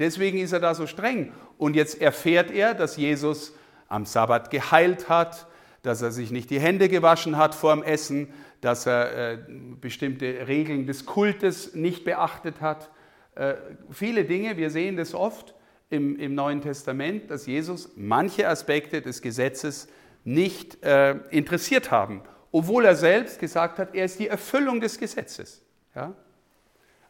Deswegen 0.00 0.38
ist 0.38 0.52
er 0.52 0.60
da 0.60 0.74
so 0.74 0.86
streng. 0.86 1.32
Und 1.58 1.76
jetzt 1.76 2.00
erfährt 2.00 2.50
er, 2.50 2.74
dass 2.74 2.96
Jesus 2.96 3.52
am 3.86 4.06
Sabbat 4.06 4.50
geheilt 4.50 5.08
hat, 5.08 5.46
dass 5.82 6.02
er 6.02 6.10
sich 6.10 6.30
nicht 6.30 6.50
die 6.50 6.58
Hände 6.58 6.88
gewaschen 6.88 7.36
hat 7.36 7.54
vor 7.54 7.74
dem 7.74 7.82
Essen, 7.82 8.32
dass 8.60 8.86
er 8.86 9.32
äh, 9.32 9.38
bestimmte 9.80 10.48
Regeln 10.48 10.86
des 10.86 11.06
Kultes 11.06 11.74
nicht 11.74 12.04
beachtet 12.04 12.60
hat. 12.60 12.90
Äh, 13.34 13.54
viele 13.90 14.24
Dinge, 14.24 14.56
wir 14.56 14.70
sehen 14.70 14.96
das 14.96 15.14
oft 15.14 15.54
im, 15.90 16.18
im, 16.18 16.34
Neuen 16.34 16.62
Testament, 16.62 17.30
dass 17.30 17.46
Jesus 17.46 17.90
manche 17.96 18.48
Aspekte 18.48 19.02
des 19.02 19.22
Gesetzes 19.22 19.88
nicht 20.24 20.82
äh, 20.82 21.16
interessiert 21.30 21.90
haben, 21.90 22.22
obwohl 22.52 22.84
er 22.84 22.96
selbst 22.96 23.38
gesagt 23.38 23.78
hat, 23.78 23.94
er 23.94 24.04
ist 24.04 24.18
die 24.18 24.28
Erfüllung 24.28 24.80
des 24.80 24.98
Gesetzes. 24.98 25.62
Ja? 25.94 26.14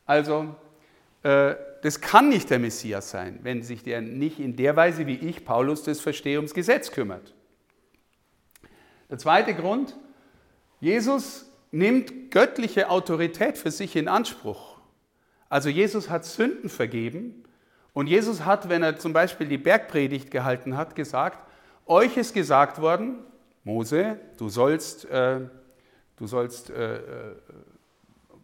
Also 0.07 0.55
das 1.23 2.01
kann 2.01 2.29
nicht 2.29 2.49
der 2.51 2.59
Messias 2.59 3.11
sein, 3.11 3.41
wenn 3.43 3.63
sich 3.63 3.83
der 3.83 4.01
nicht 4.01 4.39
in 4.41 4.57
der 4.57 4.77
Weise, 4.77 5.07
wie 5.07 5.17
ich, 5.17 5.45
Paulus, 5.45 5.83
das 5.83 6.01
verstehe, 6.01 6.39
ums 6.39 6.55
Gesetz 6.55 6.93
kümmert. 6.93 7.35
Der 9.11 9.19
zweite 9.19 9.55
Grund, 9.55 9.97
Jesus 10.81 11.51
nimmt 11.73 12.31
göttliche 12.31 12.89
Autorität 12.89 13.59
für 13.59 13.71
sich 13.71 13.97
in 13.97 14.09
Anspruch. 14.09 14.79
Also 15.49 15.69
Jesus 15.69 16.09
hat 16.11 16.25
Sünden 16.25 16.71
vergeben 16.71 17.45
und 17.93 18.07
Jesus 18.07 18.45
hat, 18.45 18.69
wenn 18.69 18.83
er 18.83 18.99
zum 18.99 19.13
Beispiel 19.13 19.49
die 19.49 19.59
Bergpredigt 19.59 20.31
gehalten 20.31 20.77
hat, 20.77 20.95
gesagt, 20.95 21.39
euch 21.87 22.17
ist 22.17 22.35
gesagt 22.35 22.81
worden, 22.81 23.19
Mose, 23.65 24.19
du 24.39 24.49
sollst, 24.49 25.05
äh, 25.11 25.41
du 26.17 26.27
sollst 26.27 26.71
äh, 26.71 26.97
äh 26.97 27.01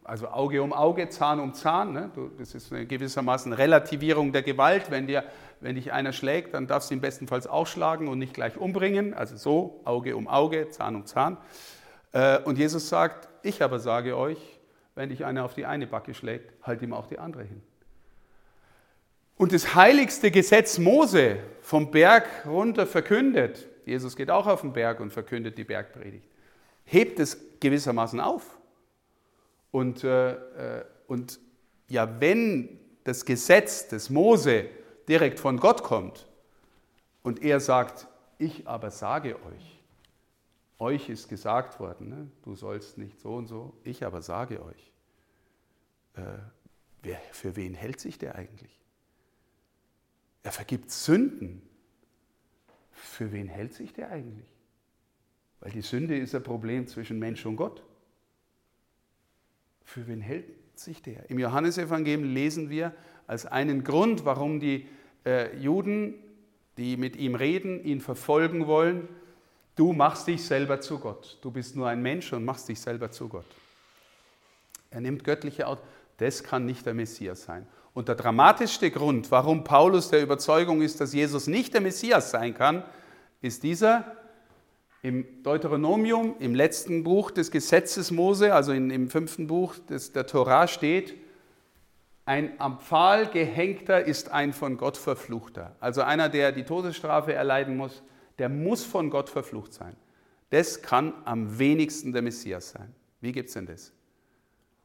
also 0.06 0.28
Auge 0.28 0.62
um 0.62 0.72
Auge, 0.72 1.08
Zahn 1.08 1.40
um 1.40 1.52
Zahn. 1.52 1.92
Ne? 1.92 2.10
Das 2.38 2.54
ist 2.54 2.72
eine 2.72 2.86
gewissermaßen 2.86 3.52
Relativierung 3.52 4.32
der 4.32 4.42
Gewalt. 4.42 4.90
Wenn, 4.90 5.06
dir, 5.06 5.24
wenn 5.60 5.74
dich 5.74 5.92
einer 5.92 6.12
schlägt, 6.12 6.54
dann 6.54 6.66
darfst 6.66 6.90
du 6.90 6.94
ihn 6.94 7.00
bestenfalls 7.00 7.46
auch 7.46 7.66
schlagen 7.66 8.08
und 8.08 8.18
nicht 8.18 8.34
gleich 8.34 8.56
umbringen. 8.56 9.14
Also 9.14 9.36
so, 9.36 9.80
Auge 9.84 10.16
um 10.16 10.28
Auge, 10.28 10.68
Zahn 10.70 10.94
um 10.94 11.06
Zahn. 11.06 11.36
Äh, 12.12 12.38
und 12.38 12.58
Jesus 12.58 12.88
sagt, 12.88 13.28
ich 13.42 13.62
aber 13.62 13.80
sage 13.80 14.16
euch, 14.16 14.38
wenn 14.94 15.10
dich 15.10 15.24
einer 15.24 15.44
auf 15.44 15.54
die 15.54 15.66
eine 15.66 15.86
Backe 15.86 16.14
schlägt, 16.14 16.52
halt 16.62 16.82
ihm 16.82 16.92
auch 16.92 17.06
die 17.06 17.18
andere 17.18 17.42
hin. 17.42 17.60
Und 19.36 19.52
das 19.52 19.74
heiligste 19.74 20.30
Gesetz 20.30 20.78
Mose 20.78 21.38
vom 21.60 21.90
Berg 21.90 22.26
runter 22.46 22.86
verkündet, 22.86 23.68
Jesus 23.84 24.16
geht 24.16 24.30
auch 24.30 24.46
auf 24.46 24.62
den 24.62 24.72
Berg 24.72 25.00
und 25.00 25.12
verkündet 25.12 25.58
die 25.58 25.64
Bergpredigt, 25.64 26.26
hebt 26.84 27.20
es 27.20 27.38
gewissermaßen 27.60 28.18
auf. 28.20 28.55
Und, 29.70 30.04
äh, 30.04 30.80
äh, 30.80 30.84
und 31.06 31.38
ja, 31.88 32.20
wenn 32.20 32.80
das 33.04 33.24
Gesetz 33.24 33.88
des 33.88 34.10
Mose 34.10 34.68
direkt 35.08 35.38
von 35.38 35.58
Gott 35.58 35.82
kommt 35.82 36.26
und 37.22 37.42
er 37.42 37.60
sagt, 37.60 38.08
ich 38.38 38.66
aber 38.66 38.90
sage 38.90 39.36
euch, 39.44 39.82
euch 40.78 41.08
ist 41.08 41.28
gesagt 41.28 41.80
worden, 41.80 42.08
ne? 42.08 42.30
du 42.42 42.54
sollst 42.54 42.98
nicht 42.98 43.18
so 43.20 43.34
und 43.34 43.46
so, 43.46 43.74
ich 43.84 44.04
aber 44.04 44.22
sage 44.22 44.62
euch, 44.62 44.92
äh, 46.14 46.22
wer, 47.02 47.18
für 47.32 47.56
wen 47.56 47.74
hält 47.74 48.00
sich 48.00 48.18
der 48.18 48.34
eigentlich? 48.34 48.76
Er 50.42 50.52
vergibt 50.52 50.90
Sünden. 50.90 51.60
Für 52.92 53.32
wen 53.32 53.48
hält 53.48 53.74
sich 53.74 53.92
der 53.92 54.10
eigentlich? 54.10 54.48
Weil 55.60 55.72
die 55.72 55.82
Sünde 55.82 56.16
ist 56.16 56.34
ein 56.34 56.42
Problem 56.42 56.86
zwischen 56.86 57.18
Mensch 57.18 57.44
und 57.46 57.56
Gott. 57.56 57.82
Für 59.86 60.06
wen 60.08 60.20
hält 60.20 60.44
sich 60.74 61.00
der? 61.00 61.30
Im 61.30 61.38
Johannesevangelium 61.38 62.34
lesen 62.34 62.68
wir 62.68 62.92
als 63.26 63.46
einen 63.46 63.84
Grund, 63.84 64.24
warum 64.24 64.60
die 64.60 64.86
äh, 65.24 65.56
Juden, 65.56 66.14
die 66.76 66.96
mit 66.96 67.16
ihm 67.16 67.34
reden, 67.34 67.82
ihn 67.82 68.00
verfolgen 68.00 68.66
wollen, 68.66 69.08
du 69.76 69.92
machst 69.92 70.26
dich 70.26 70.44
selber 70.44 70.80
zu 70.80 70.98
Gott. 70.98 71.38
Du 71.40 71.50
bist 71.50 71.76
nur 71.76 71.88
ein 71.88 72.02
Mensch 72.02 72.32
und 72.32 72.44
machst 72.44 72.68
dich 72.68 72.80
selber 72.80 73.10
zu 73.10 73.28
Gott. 73.28 73.46
Er 74.90 75.00
nimmt 75.00 75.24
göttliche 75.24 75.66
Art. 75.66 75.82
Das 76.18 76.42
kann 76.42 76.66
nicht 76.66 76.84
der 76.84 76.94
Messias 76.94 77.44
sein. 77.44 77.66
Und 77.94 78.08
der 78.08 78.14
dramatischste 78.16 78.90
Grund, 78.90 79.30
warum 79.30 79.64
Paulus 79.64 80.10
der 80.10 80.22
Überzeugung 80.22 80.82
ist, 80.82 81.00
dass 81.00 81.14
Jesus 81.14 81.46
nicht 81.46 81.72
der 81.72 81.80
Messias 81.80 82.30
sein 82.30 82.52
kann, 82.54 82.84
ist 83.40 83.62
dieser, 83.62 84.15
im 85.02 85.42
Deuteronomium, 85.42 86.34
im 86.38 86.54
letzten 86.54 87.04
Buch 87.04 87.30
des 87.30 87.50
Gesetzes 87.50 88.10
Mose, 88.10 88.54
also 88.54 88.72
in, 88.72 88.90
im 88.90 89.08
fünften 89.08 89.46
Buch 89.46 89.76
des, 89.88 90.12
der 90.12 90.26
Torah 90.26 90.66
steht, 90.66 91.14
ein 92.24 92.54
am 92.58 92.80
Pfahl 92.80 93.28
gehängter 93.28 94.04
ist 94.04 94.30
ein 94.30 94.52
von 94.52 94.78
Gott 94.78 94.96
verfluchter. 94.96 95.76
Also 95.78 96.02
einer, 96.02 96.28
der 96.28 96.50
die 96.50 96.64
Todesstrafe 96.64 97.32
erleiden 97.32 97.76
muss, 97.76 98.02
der 98.38 98.48
muss 98.48 98.84
von 98.84 99.10
Gott 99.10 99.30
verflucht 99.30 99.72
sein. 99.72 99.96
Das 100.50 100.82
kann 100.82 101.12
am 101.24 101.58
wenigsten 101.58 102.12
der 102.12 102.22
Messias 102.22 102.70
sein. 102.70 102.92
Wie 103.20 103.32
gibt 103.32 103.48
es 103.48 103.54
denn 103.54 103.66
das? 103.66 103.92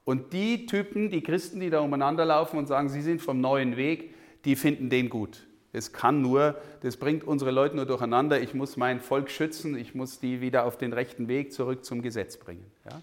Und 0.04 0.34
die 0.34 0.66
Typen, 0.66 1.10
die 1.10 1.22
Christen, 1.22 1.60
die 1.60 1.70
da 1.70 1.80
umeinander 1.80 2.26
laufen 2.26 2.58
und 2.58 2.68
sagen, 2.68 2.90
sie 2.90 3.02
sind 3.02 3.22
vom 3.22 3.42
neuen 3.42 3.76
Weg, 3.76 4.14
die 4.46 4.56
finden 4.56 4.90
den 4.90 5.10
gut. 5.10 5.48
Es 5.74 5.94
kann 5.94 6.22
nur, 6.22 6.56
das 6.82 6.98
bringt 6.98 7.24
unsere 7.24 7.52
Leute 7.52 7.76
nur 7.76 7.86
durcheinander. 7.86 8.42
Ich 8.42 8.54
muss 8.54 8.76
mein 8.76 9.00
Volk 9.00 9.30
schützen, 9.30 9.78
ich 9.78 9.96
muss 9.96 10.20
die 10.20 10.42
wieder 10.42 10.66
auf 10.66 10.78
den 10.78 10.92
rechten 10.92 11.28
Weg 11.28 11.54
zurück 11.54 11.86
zum 11.86 12.02
Gesetz 12.02 12.38
bringen. 12.38 12.66
Ja? 12.90 13.02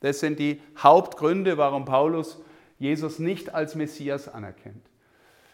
Das 0.00 0.20
sind 0.20 0.38
die 0.38 0.60
Hauptgründe, 0.78 1.58
warum 1.58 1.84
Paulus 1.84 2.38
Jesus 2.78 3.18
nicht 3.18 3.54
als 3.54 3.74
Messias 3.74 4.28
anerkennt. 4.28 4.86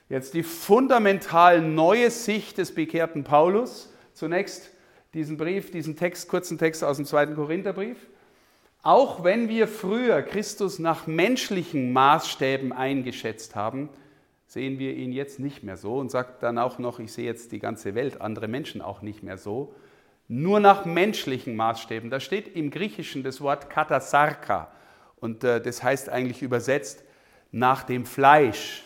Jetzt 0.09 0.35
die 0.35 0.43
fundamental 0.43 1.63
neue 1.63 2.11
Sicht 2.11 2.59
des 2.59 2.75
bekehrten 2.75 3.25
Paulus. 3.25 3.91
Zunächst 4.13 4.71
diesen 5.15 5.39
Brief, 5.39 5.71
diesen 5.71 5.97
Text, 5.97 6.29
kurzen 6.29 6.59
Text 6.59 6.85
aus 6.85 6.97
dem 6.97 7.07
zweiten 7.07 7.35
Korintherbrief. 7.35 7.97
Auch 8.83 9.25
wenn 9.25 9.49
wir 9.49 9.69
früher 9.69 10.21
Christus 10.23 10.79
nach 10.79 11.07
menschlichen 11.07 11.93
Maßstäben 11.93 12.73
eingeschätzt 12.73 13.55
haben, 13.55 13.89
sehen 14.53 14.79
wir 14.79 14.95
ihn 14.95 15.13
jetzt 15.13 15.39
nicht 15.39 15.63
mehr 15.63 15.79
so 15.79 15.97
und 15.97 16.11
sagt 16.11 16.43
dann 16.43 16.59
auch 16.59 16.79
noch, 16.79 16.99
ich 16.99 17.11
sehe 17.11 17.25
jetzt 17.25 17.53
die 17.53 17.59
ganze 17.59 17.95
Welt, 17.95 18.21
andere 18.21 18.49
Menschen 18.49 18.83
auch 18.83 19.01
nicht 19.01 19.23
mehr 19.23 19.39
so, 19.39 19.75
nur 20.29 20.61
nach 20.61 20.85
menschlichen 20.85 21.57
Maßstäben. 21.57 22.11
Da 22.11 22.21
steht 22.21 22.55
im 22.55 22.71
Griechischen 22.71 23.23
das 23.23 23.41
Wort 23.41 23.71
katasarka 23.71 24.71
und 25.21 25.43
äh, 25.43 25.63
das 25.63 25.83
heißt 25.83 26.11
eigentlich 26.11 26.43
übersetzt 26.43 27.03
nach 27.51 27.83
dem 27.83 28.05
Fleisch. 28.05 28.83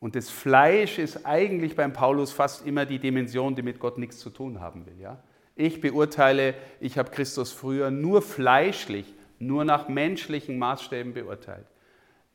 Und 0.00 0.16
das 0.16 0.28
Fleisch 0.28 0.98
ist 0.98 1.24
eigentlich 1.24 1.76
beim 1.76 1.92
Paulus 1.92 2.32
fast 2.32 2.66
immer 2.66 2.84
die 2.84 2.98
Dimension, 2.98 3.54
die 3.54 3.62
mit 3.62 3.78
Gott 3.78 3.96
nichts 3.96 4.18
zu 4.18 4.30
tun 4.30 4.60
haben 4.60 4.86
will. 4.86 4.98
Ja? 4.98 5.22
Ich 5.54 5.80
beurteile, 5.80 6.54
ich 6.80 6.98
habe 6.98 7.10
Christus 7.12 7.52
früher 7.52 7.92
nur 7.92 8.22
fleischlich, 8.22 9.14
nur 9.38 9.64
nach 9.64 9.88
menschlichen 9.88 10.58
Maßstäben 10.58 11.12
beurteilt. 11.12 11.66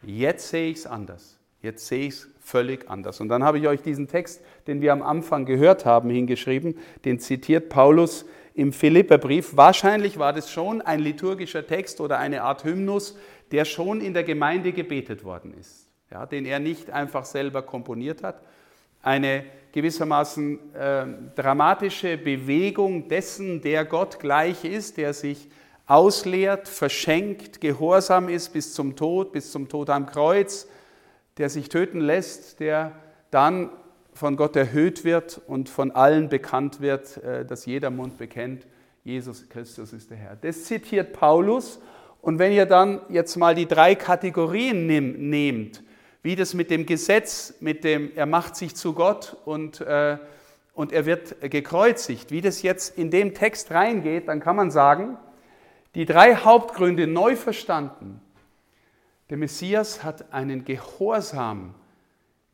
Jetzt 0.04 0.50
sehe 0.50 0.70
ich 0.70 0.78
es 0.78 0.88
anders. 0.88 1.38
Jetzt 1.62 1.88
sehe 1.88 2.08
ich 2.08 2.14
es 2.14 2.35
völlig 2.46 2.90
anders. 2.90 3.20
Und 3.20 3.30
dann 3.30 3.44
habe 3.44 3.58
ich 3.58 3.68
euch 3.68 3.82
diesen 3.82 4.08
Text, 4.08 4.42
den 4.68 4.82
wir 4.82 4.94
am 4.94 5.02
Anfang 5.02 5.46
gehört 5.46 5.86
haben, 5.86 6.10
hingeschrieben. 6.10 6.78
Den 7.04 7.20
zitiert 7.20 7.70
Paulus 7.70 8.26
im 8.54 8.72
Philipperbrief. 8.72 9.58
Wahrscheinlich 9.58 10.20
war 10.20 10.32
das 10.32 10.52
schon 10.52 10.82
ein 10.82 11.00
liturgischer 11.00 11.66
Text 11.66 12.00
oder 12.00 12.20
eine 12.20 12.44
Art 12.44 12.64
Hymnus, 12.64 13.18
der 13.52 13.66
schon 13.66 14.00
in 14.00 14.14
der 14.14 14.24
Gemeinde 14.24 14.72
gebetet 14.72 15.24
worden 15.24 15.54
ist. 15.60 15.90
Ja, 16.12 16.26
den 16.26 16.46
er 16.46 16.60
nicht 16.60 16.92
einfach 16.92 17.26
selber 17.26 17.64
komponiert 17.64 18.24
hat. 18.24 18.42
Eine 19.02 19.44
gewissermaßen 19.72 20.74
äh, 20.74 21.06
dramatische 21.36 22.18
Bewegung 22.18 23.08
dessen, 23.08 23.62
der 23.62 23.86
Gott 23.86 24.20
gleich 24.20 24.64
ist, 24.64 24.98
der 24.98 25.14
sich 25.14 25.50
ausleert, 25.86 26.68
verschenkt, 26.68 27.60
gehorsam 27.60 28.30
ist 28.30 28.54
bis 28.54 28.74
zum 28.74 28.96
Tod, 28.96 29.32
bis 29.32 29.52
zum 29.52 29.68
Tod 29.68 29.90
am 29.90 30.06
Kreuz, 30.06 30.68
der 31.38 31.50
sich 31.50 31.70
töten 31.70 32.00
lässt, 32.00 32.60
der 32.60 32.94
dann 33.32 33.70
von 34.14 34.38
Gott 34.38 34.56
erhöht 34.56 35.04
wird 35.04 35.42
und 35.48 35.68
von 35.70 35.92
allen 35.92 36.30
bekannt 36.30 36.80
wird, 36.80 37.18
äh, 37.18 37.46
dass 37.46 37.66
jeder 37.66 37.90
Mund 37.90 38.18
bekennt, 38.18 38.66
Jesus 39.04 39.48
Christus 39.50 39.94
ist 39.94 40.10
der 40.10 40.18
Herr. 40.18 40.36
Das 40.36 40.64
zitiert 40.64 41.14
Paulus. 41.14 41.80
Und 42.22 42.40
wenn 42.40 42.52
ihr 42.52 42.66
dann 42.66 43.02
jetzt 43.10 43.36
mal 43.36 43.54
die 43.54 43.68
drei 43.68 43.94
Kategorien 43.94 44.88
nehmt, 44.88 45.84
wie 46.24 46.36
das 46.36 46.56
mit 46.56 46.72
dem 46.72 46.88
Gesetz, 46.88 47.54
mit 47.60 47.84
dem 47.84 48.12
er 48.16 48.26
macht 48.26 48.56
sich 48.56 48.76
zu 48.76 48.94
Gott 48.94 49.38
und, 49.46 49.82
äh, 49.82 50.18
und 50.74 50.92
er 50.92 51.06
wird 51.06 51.40
gekreuzigt, 51.52 52.32
wie 52.32 52.42
das 52.42 52.64
jetzt 52.64 52.98
in 52.98 53.12
dem 53.12 53.36
Text 53.36 53.70
reingeht, 53.70 54.28
dann 54.28 54.40
kann 54.40 54.56
man 54.56 54.72
sagen, 54.72 55.18
die 55.94 56.06
drei 56.06 56.36
Hauptgründe 56.36 57.06
neu 57.06 57.36
verstanden. 57.36 58.22
Der 59.30 59.38
Messias 59.38 60.04
hat 60.04 60.32
einen 60.34 60.66
Gehorsam 60.66 61.74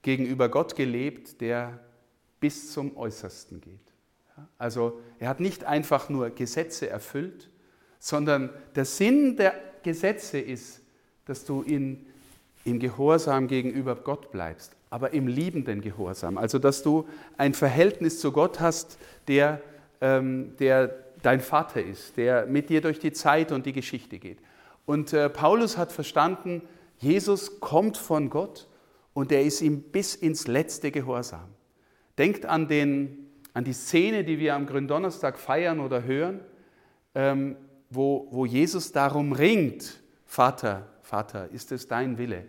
gegenüber 0.01 0.49
Gott 0.49 0.75
gelebt, 0.75 1.41
der 1.41 1.79
bis 2.39 2.71
zum 2.71 2.95
Äußersten 2.97 3.61
geht. 3.61 3.79
Also 4.57 4.99
er 5.19 5.29
hat 5.29 5.39
nicht 5.39 5.65
einfach 5.65 6.09
nur 6.09 6.29
Gesetze 6.29 6.89
erfüllt, 6.89 7.49
sondern 7.99 8.49
der 8.75 8.85
Sinn 8.85 9.35
der 9.35 9.53
Gesetze 9.83 10.39
ist, 10.39 10.81
dass 11.25 11.45
du 11.45 11.61
in, 11.61 12.05
im 12.65 12.79
Gehorsam 12.79 13.47
gegenüber 13.47 13.95
Gott 13.95 14.31
bleibst, 14.31 14.75
aber 14.89 15.13
im 15.13 15.27
liebenden 15.27 15.81
Gehorsam. 15.81 16.37
Also 16.37 16.57
dass 16.57 16.81
du 16.81 17.07
ein 17.37 17.53
Verhältnis 17.53 18.19
zu 18.19 18.31
Gott 18.31 18.59
hast, 18.59 18.97
der, 19.27 19.61
ähm, 19.99 20.55
der 20.57 20.95
dein 21.21 21.41
Vater 21.41 21.83
ist, 21.83 22.17
der 22.17 22.47
mit 22.47 22.69
dir 22.69 22.81
durch 22.81 22.99
die 22.99 23.11
Zeit 23.11 23.51
und 23.51 23.65
die 23.65 23.73
Geschichte 23.73 24.17
geht. 24.17 24.39
Und 24.91 25.13
äh, 25.13 25.29
Paulus 25.29 25.77
hat 25.77 25.93
verstanden, 25.93 26.63
Jesus 26.97 27.61
kommt 27.61 27.95
von 27.95 28.29
Gott 28.29 28.67
und 29.13 29.31
er 29.31 29.41
ist 29.41 29.61
ihm 29.61 29.83
bis 29.83 30.15
ins 30.15 30.47
letzte 30.47 30.91
Gehorsam. 30.91 31.47
Denkt 32.17 32.45
an, 32.45 32.67
den, 32.67 33.29
an 33.53 33.63
die 33.63 33.71
Szene, 33.71 34.25
die 34.25 34.37
wir 34.37 34.53
am 34.53 34.65
Gründonnerstag 34.65 35.39
feiern 35.39 35.79
oder 35.79 36.03
hören, 36.03 36.41
ähm, 37.15 37.55
wo, 37.89 38.27
wo 38.31 38.45
Jesus 38.45 38.91
darum 38.91 39.31
ringt, 39.31 40.01
Vater, 40.25 40.89
Vater, 40.99 41.49
ist 41.51 41.71
es 41.71 41.87
dein 41.87 42.17
Wille? 42.17 42.43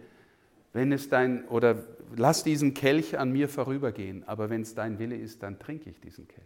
Wenn 0.72 0.90
es 0.90 1.08
dein, 1.08 1.46
oder 1.46 1.76
lass 2.16 2.42
diesen 2.42 2.74
Kelch 2.74 3.16
an 3.20 3.30
mir 3.30 3.48
vorübergehen, 3.48 4.26
aber 4.26 4.50
wenn 4.50 4.62
es 4.62 4.74
dein 4.74 4.98
Wille 4.98 5.14
ist, 5.14 5.44
dann 5.44 5.60
trinke 5.60 5.90
ich 5.90 6.00
diesen 6.00 6.26
Kelch. 6.26 6.42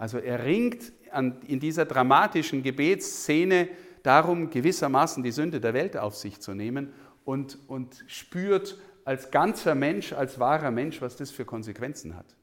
Also 0.00 0.16
er 0.16 0.44
ringt 0.44 0.92
an, 1.10 1.42
in 1.46 1.60
dieser 1.60 1.84
dramatischen 1.84 2.62
Gebetsszene 2.62 3.68
darum, 4.02 4.50
gewissermaßen 4.50 5.22
die 5.22 5.32
Sünde 5.32 5.60
der 5.60 5.74
Welt 5.74 5.96
auf 5.96 6.16
sich 6.16 6.40
zu 6.40 6.54
nehmen 6.54 6.92
und, 7.24 7.58
und 7.68 8.04
spürt 8.06 8.78
als 9.04 9.30
ganzer 9.30 9.74
Mensch, 9.74 10.12
als 10.12 10.38
wahrer 10.38 10.70
Mensch, 10.70 11.00
was 11.00 11.16
das 11.16 11.30
für 11.30 11.44
Konsequenzen 11.44 12.16
hat. 12.16 12.36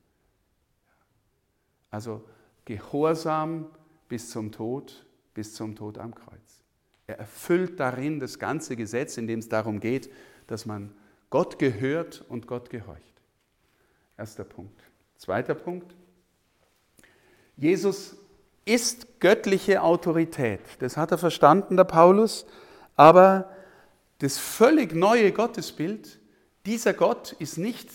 Also 1.89 2.23
Gehorsam 2.65 3.67
bis 4.09 4.29
zum 4.29 4.51
Tod, 4.51 5.05
bis 5.33 5.53
zum 5.53 5.75
Tod 5.75 5.97
am 5.97 6.13
Kreuz. 6.13 6.63
Er 7.07 7.19
erfüllt 7.19 7.79
darin 7.79 8.19
das 8.19 8.37
ganze 8.37 8.75
Gesetz, 8.75 9.17
in 9.17 9.27
dem 9.27 9.39
es 9.39 9.47
darum 9.47 9.79
geht, 9.79 10.11
dass 10.47 10.65
man 10.65 10.93
Gott 11.29 11.59
gehört 11.59 12.25
und 12.27 12.47
Gott 12.47 12.69
gehorcht. 12.69 13.21
Erster 14.17 14.43
Punkt. 14.43 14.81
Zweiter 15.15 15.55
Punkt. 15.55 15.95
Jesus 17.55 18.17
ist 18.67 19.19
göttliche 19.19 19.81
Autorität. 19.81 20.61
Das 20.79 20.97
hat 20.97 21.11
er 21.11 21.17
verstanden, 21.17 21.77
der 21.77 21.85
Paulus. 21.85 22.45
Aber 22.95 23.49
das 24.19 24.37
völlig 24.37 24.93
neue 24.93 25.31
Gottesbild, 25.31 26.19
dieser 26.65 26.93
Gott 26.93 27.33
ist 27.39 27.57
nicht 27.57 27.89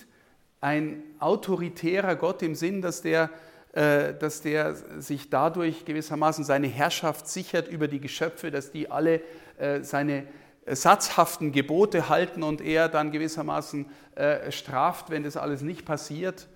ein 0.60 1.02
autoritärer 1.18 2.16
Gott 2.16 2.42
im 2.42 2.54
Sinn, 2.54 2.80
dass 2.80 3.02
der, 3.02 3.30
äh, 3.72 4.14
dass 4.14 4.42
der 4.42 4.74
sich 5.00 5.28
dadurch 5.28 5.84
gewissermaßen 5.84 6.44
seine 6.44 6.68
Herrschaft 6.68 7.28
sichert 7.28 7.68
über 7.68 7.88
die 7.88 8.00
Geschöpfe, 8.00 8.50
dass 8.50 8.70
die 8.70 8.90
alle 8.90 9.20
äh, 9.58 9.82
seine 9.82 10.26
satzhaften 10.66 11.50
Gebote 11.50 12.08
halten 12.08 12.44
und 12.44 12.60
er 12.60 12.88
dann 12.88 13.10
gewissermaßen 13.10 13.86
äh, 14.14 14.52
straft, 14.52 15.10
wenn 15.10 15.24
das 15.24 15.36
alles 15.36 15.62
nicht 15.62 15.84
passiert, 15.84 16.48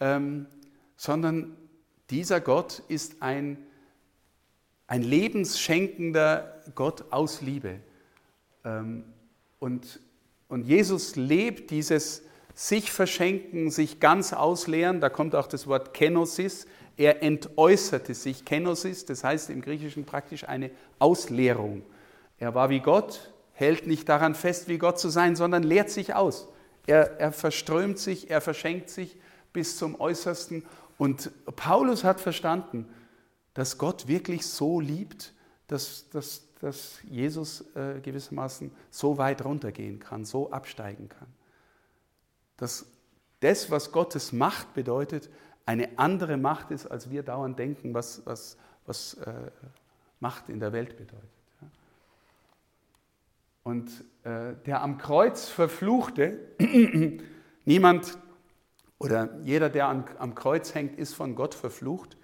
ähm, 0.00 0.46
sondern 0.96 1.56
dieser 2.12 2.40
Gott 2.40 2.82
ist 2.88 3.22
ein, 3.22 3.56
ein 4.86 5.02
lebensschenkender 5.02 6.60
Gott 6.74 7.04
aus 7.10 7.40
Liebe. 7.40 7.80
Ähm, 8.64 9.04
und, 9.58 9.98
und 10.48 10.66
Jesus 10.66 11.16
lebt 11.16 11.70
dieses 11.70 12.22
sich 12.54 12.92
verschenken, 12.92 13.70
sich 13.70 13.98
ganz 13.98 14.34
ausleeren, 14.34 15.00
da 15.00 15.08
kommt 15.08 15.34
auch 15.34 15.46
das 15.46 15.66
Wort 15.66 15.94
Kenosis, 15.94 16.66
er 16.98 17.22
entäußerte 17.22 18.12
sich, 18.12 18.44
Kenosis, 18.44 19.06
das 19.06 19.24
heißt 19.24 19.48
im 19.48 19.62
Griechischen 19.62 20.04
praktisch 20.04 20.46
eine 20.46 20.70
Ausleerung. 20.98 21.82
Er 22.38 22.54
war 22.54 22.68
wie 22.68 22.80
Gott, 22.80 23.32
hält 23.54 23.86
nicht 23.86 24.06
daran 24.10 24.34
fest, 24.34 24.68
wie 24.68 24.76
Gott 24.76 24.98
zu 24.98 25.08
sein, 25.08 25.34
sondern 25.34 25.62
lehrt 25.62 25.88
sich 25.88 26.14
aus. 26.14 26.48
Er, 26.86 27.18
er 27.18 27.32
verströmt 27.32 27.98
sich, 27.98 28.30
er 28.30 28.42
verschenkt 28.42 28.90
sich 28.90 29.16
bis 29.54 29.78
zum 29.78 29.98
Äußersten 29.98 30.64
und 30.98 31.30
Paulus 31.56 32.04
hat 32.04 32.20
verstanden, 32.20 32.88
dass 33.54 33.78
Gott 33.78 34.08
wirklich 34.08 34.46
so 34.46 34.80
liebt, 34.80 35.34
dass, 35.66 36.08
dass, 36.10 36.46
dass 36.60 36.98
Jesus 37.04 37.64
äh, 37.74 38.00
gewissermaßen 38.00 38.70
so 38.90 39.18
weit 39.18 39.44
runtergehen 39.44 39.98
kann, 39.98 40.24
so 40.24 40.50
absteigen 40.50 41.08
kann. 41.08 41.28
Dass 42.56 42.86
das, 43.40 43.70
was 43.70 43.92
Gottes 43.92 44.32
Macht 44.32 44.72
bedeutet, 44.74 45.28
eine 45.66 45.98
andere 45.98 46.36
Macht 46.36 46.70
ist, 46.70 46.86
als 46.86 47.10
wir 47.10 47.22
dauernd 47.22 47.58
denken, 47.58 47.94
was, 47.94 48.22
was, 48.24 48.56
was 48.86 49.14
äh, 49.14 49.32
Macht 50.20 50.48
in 50.48 50.60
der 50.60 50.72
Welt 50.72 50.96
bedeutet. 50.96 51.28
Ja. 51.60 51.68
Und 53.64 53.90
äh, 54.24 54.54
der 54.66 54.82
am 54.82 54.98
Kreuz 54.98 55.48
verfluchte, 55.48 56.38
niemand 57.64 58.18
oder 59.02 59.30
jeder, 59.42 59.68
der 59.68 59.88
am, 59.88 60.04
am 60.18 60.34
Kreuz 60.36 60.74
hängt, 60.74 60.96
ist 60.96 61.14
von 61.14 61.34
Gott 61.34 61.54
verflucht. 61.54 62.16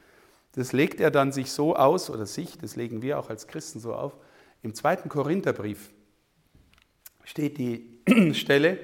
Das 0.52 0.72
legt 0.72 1.00
er 1.00 1.10
dann 1.10 1.32
sich 1.32 1.50
so 1.50 1.74
aus, 1.74 2.08
oder 2.08 2.24
sich, 2.24 2.56
das 2.56 2.76
legen 2.76 3.02
wir 3.02 3.18
auch 3.18 3.30
als 3.30 3.48
Christen 3.48 3.80
so 3.80 3.94
auf. 3.94 4.16
Im 4.62 4.74
zweiten 4.74 5.08
Korintherbrief 5.08 5.90
steht 7.24 7.58
die 7.58 8.00
Stelle, 8.32 8.78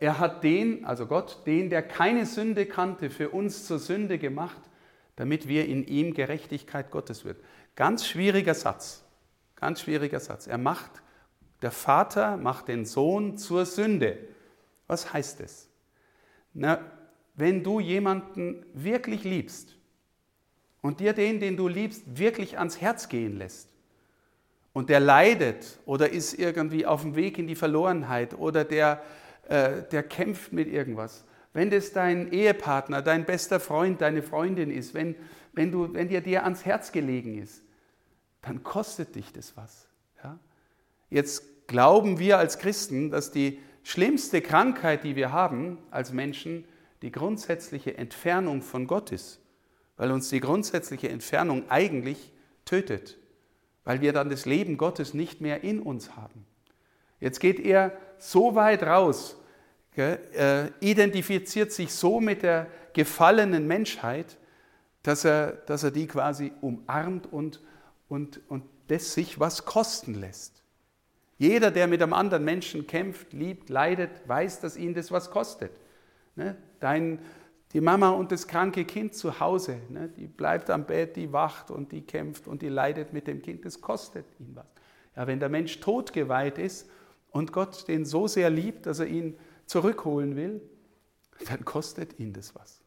er 0.00 0.18
hat 0.18 0.44
den, 0.44 0.84
also 0.84 1.06
Gott, 1.06 1.42
den, 1.46 1.70
der 1.70 1.82
keine 1.82 2.26
Sünde 2.26 2.66
kannte, 2.66 3.08
für 3.08 3.30
uns 3.30 3.66
zur 3.66 3.78
Sünde 3.78 4.18
gemacht, 4.18 4.60
damit 5.16 5.48
wir 5.48 5.66
in 5.66 5.86
ihm 5.86 6.12
Gerechtigkeit 6.12 6.90
Gottes 6.90 7.24
wird. 7.24 7.42
Ganz 7.76 8.06
schwieriger 8.06 8.54
Satz, 8.54 9.04
ganz 9.56 9.80
schwieriger 9.80 10.20
Satz. 10.20 10.46
Er 10.46 10.58
macht, 10.58 10.90
der 11.62 11.70
Vater 11.70 12.36
macht 12.36 12.68
den 12.68 12.84
Sohn 12.84 13.38
zur 13.38 13.64
Sünde. 13.64 14.18
Was 14.86 15.12
heißt 15.12 15.40
es? 15.40 15.70
Na, 16.54 16.80
wenn 17.34 17.64
du 17.64 17.80
jemanden 17.80 18.64
wirklich 18.72 19.24
liebst 19.24 19.76
und 20.80 21.00
dir 21.00 21.12
den, 21.12 21.40
den 21.40 21.56
du 21.56 21.66
liebst, 21.66 22.18
wirklich 22.18 22.58
ans 22.58 22.80
Herz 22.80 23.08
gehen 23.08 23.36
lässt 23.36 23.68
und 24.72 24.88
der 24.88 25.00
leidet 25.00 25.78
oder 25.84 26.10
ist 26.10 26.34
irgendwie 26.34 26.86
auf 26.86 27.02
dem 27.02 27.16
Weg 27.16 27.38
in 27.38 27.48
die 27.48 27.56
Verlorenheit 27.56 28.38
oder 28.38 28.64
der, 28.64 29.02
äh, 29.48 29.82
der 29.90 30.04
kämpft 30.04 30.52
mit 30.52 30.68
irgendwas, 30.68 31.24
wenn 31.52 31.70
das 31.70 31.92
dein 31.92 32.32
Ehepartner, 32.32 33.02
dein 33.02 33.24
bester 33.24 33.60
Freund, 33.60 34.00
deine 34.00 34.22
Freundin 34.22 34.70
ist, 34.70 34.94
wenn, 34.94 35.14
wenn, 35.52 35.70
du, 35.70 35.92
wenn 35.92 36.08
dir 36.08 36.20
dir 36.20 36.44
ans 36.44 36.64
Herz 36.64 36.92
gelegen 36.92 37.40
ist, 37.40 37.62
dann 38.42 38.62
kostet 38.62 39.14
dich 39.14 39.32
das 39.32 39.56
was. 39.56 39.86
Ja? 40.22 40.38
Jetzt 41.10 41.66
glauben 41.68 42.18
wir 42.18 42.38
als 42.38 42.58
Christen, 42.58 43.10
dass 43.10 43.30
die 43.30 43.60
schlimmste 43.84 44.42
Krankheit, 44.42 45.04
die 45.04 45.14
wir 45.14 45.30
haben 45.30 45.78
als 45.92 46.12
Menschen, 46.12 46.64
die 47.02 47.12
grundsätzliche 47.12 47.96
Entfernung 47.96 48.62
von 48.62 48.88
Gott 48.88 49.12
ist, 49.12 49.40
weil 49.96 50.10
uns 50.10 50.30
die 50.30 50.40
grundsätzliche 50.40 51.10
Entfernung 51.10 51.70
eigentlich 51.70 52.32
tötet, 52.64 53.18
weil 53.84 54.00
wir 54.00 54.12
dann 54.12 54.30
das 54.30 54.46
Leben 54.46 54.78
Gottes 54.78 55.14
nicht 55.14 55.40
mehr 55.40 55.62
in 55.62 55.80
uns 55.80 56.16
haben. 56.16 56.46
Jetzt 57.20 57.38
geht 57.38 57.60
er 57.60 57.96
so 58.18 58.54
weit 58.54 58.82
raus, 58.82 59.36
äh, 59.96 60.16
identifiziert 60.80 61.70
sich 61.70 61.92
so 61.92 62.20
mit 62.20 62.42
der 62.42 62.66
gefallenen 62.94 63.66
Menschheit, 63.66 64.38
dass 65.02 65.24
er, 65.24 65.52
dass 65.52 65.84
er 65.84 65.90
die 65.90 66.06
quasi 66.06 66.52
umarmt 66.62 67.30
und, 67.30 67.60
und, 68.08 68.40
und 68.48 68.64
das 68.88 69.14
sich 69.14 69.38
was 69.38 69.66
kosten 69.66 70.14
lässt. 70.14 70.63
Jeder, 71.44 71.70
der 71.70 71.86
mit 71.88 72.02
einem 72.02 72.14
anderen 72.14 72.42
Menschen 72.42 72.86
kämpft, 72.86 73.34
liebt, 73.34 73.68
leidet, 73.68 74.26
weiß, 74.26 74.60
dass 74.60 74.78
ihn 74.78 74.94
das 74.94 75.12
was 75.12 75.30
kostet. 75.30 75.72
Ne? 76.36 76.56
Dein, 76.80 77.18
die 77.74 77.82
Mama 77.82 78.08
und 78.12 78.32
das 78.32 78.48
kranke 78.48 78.86
Kind 78.86 79.14
zu 79.14 79.40
Hause, 79.40 79.78
ne? 79.90 80.08
die 80.08 80.26
bleibt 80.26 80.70
am 80.70 80.86
Bett, 80.86 81.16
die 81.16 81.34
wacht 81.34 81.70
und 81.70 81.92
die 81.92 82.00
kämpft 82.00 82.48
und 82.48 82.62
die 82.62 82.70
leidet 82.70 83.12
mit 83.12 83.26
dem 83.26 83.42
Kind, 83.42 83.66
das 83.66 83.82
kostet 83.82 84.24
ihn 84.40 84.52
was. 84.54 84.64
Ja, 85.16 85.26
wenn 85.26 85.38
der 85.38 85.50
Mensch 85.50 85.80
totgeweiht 85.80 86.56
ist 86.56 86.88
und 87.30 87.52
Gott 87.52 87.88
den 87.88 88.06
so 88.06 88.26
sehr 88.26 88.48
liebt, 88.48 88.86
dass 88.86 89.00
er 89.00 89.06
ihn 89.06 89.36
zurückholen 89.66 90.36
will, 90.36 90.62
dann 91.46 91.62
kostet 91.66 92.18
ihn 92.18 92.32
das 92.32 92.54
was. 92.54 92.80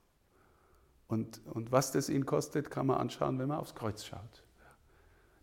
Und, 1.08 1.41
und 1.54 1.72
was 1.72 1.91
das 1.91 2.10
ihn 2.10 2.26
kostet, 2.26 2.72
kann 2.72 2.88
man 2.88 2.98
anschauen, 2.98 3.38
wenn 3.38 3.50
man 3.50 3.60
aufs 3.60 3.76
Kreuz 3.76 4.04
schaut. 4.04 4.46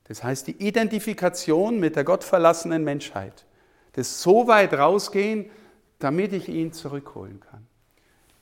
Das 0.05 0.23
heißt, 0.23 0.47
die 0.47 0.67
Identifikation 0.67 1.81
mit 1.81 1.97
der 1.97 2.05
gottverlassenen 2.05 2.85
Menschheit. 2.85 3.47
Das 3.93 4.23
so 4.23 4.47
weit 4.47 4.75
rausgehen, 4.75 5.51
damit 5.99 6.33
ich 6.33 6.49
ihn 6.49 6.73
zurückholen 6.73 7.41
kann. 7.41 7.67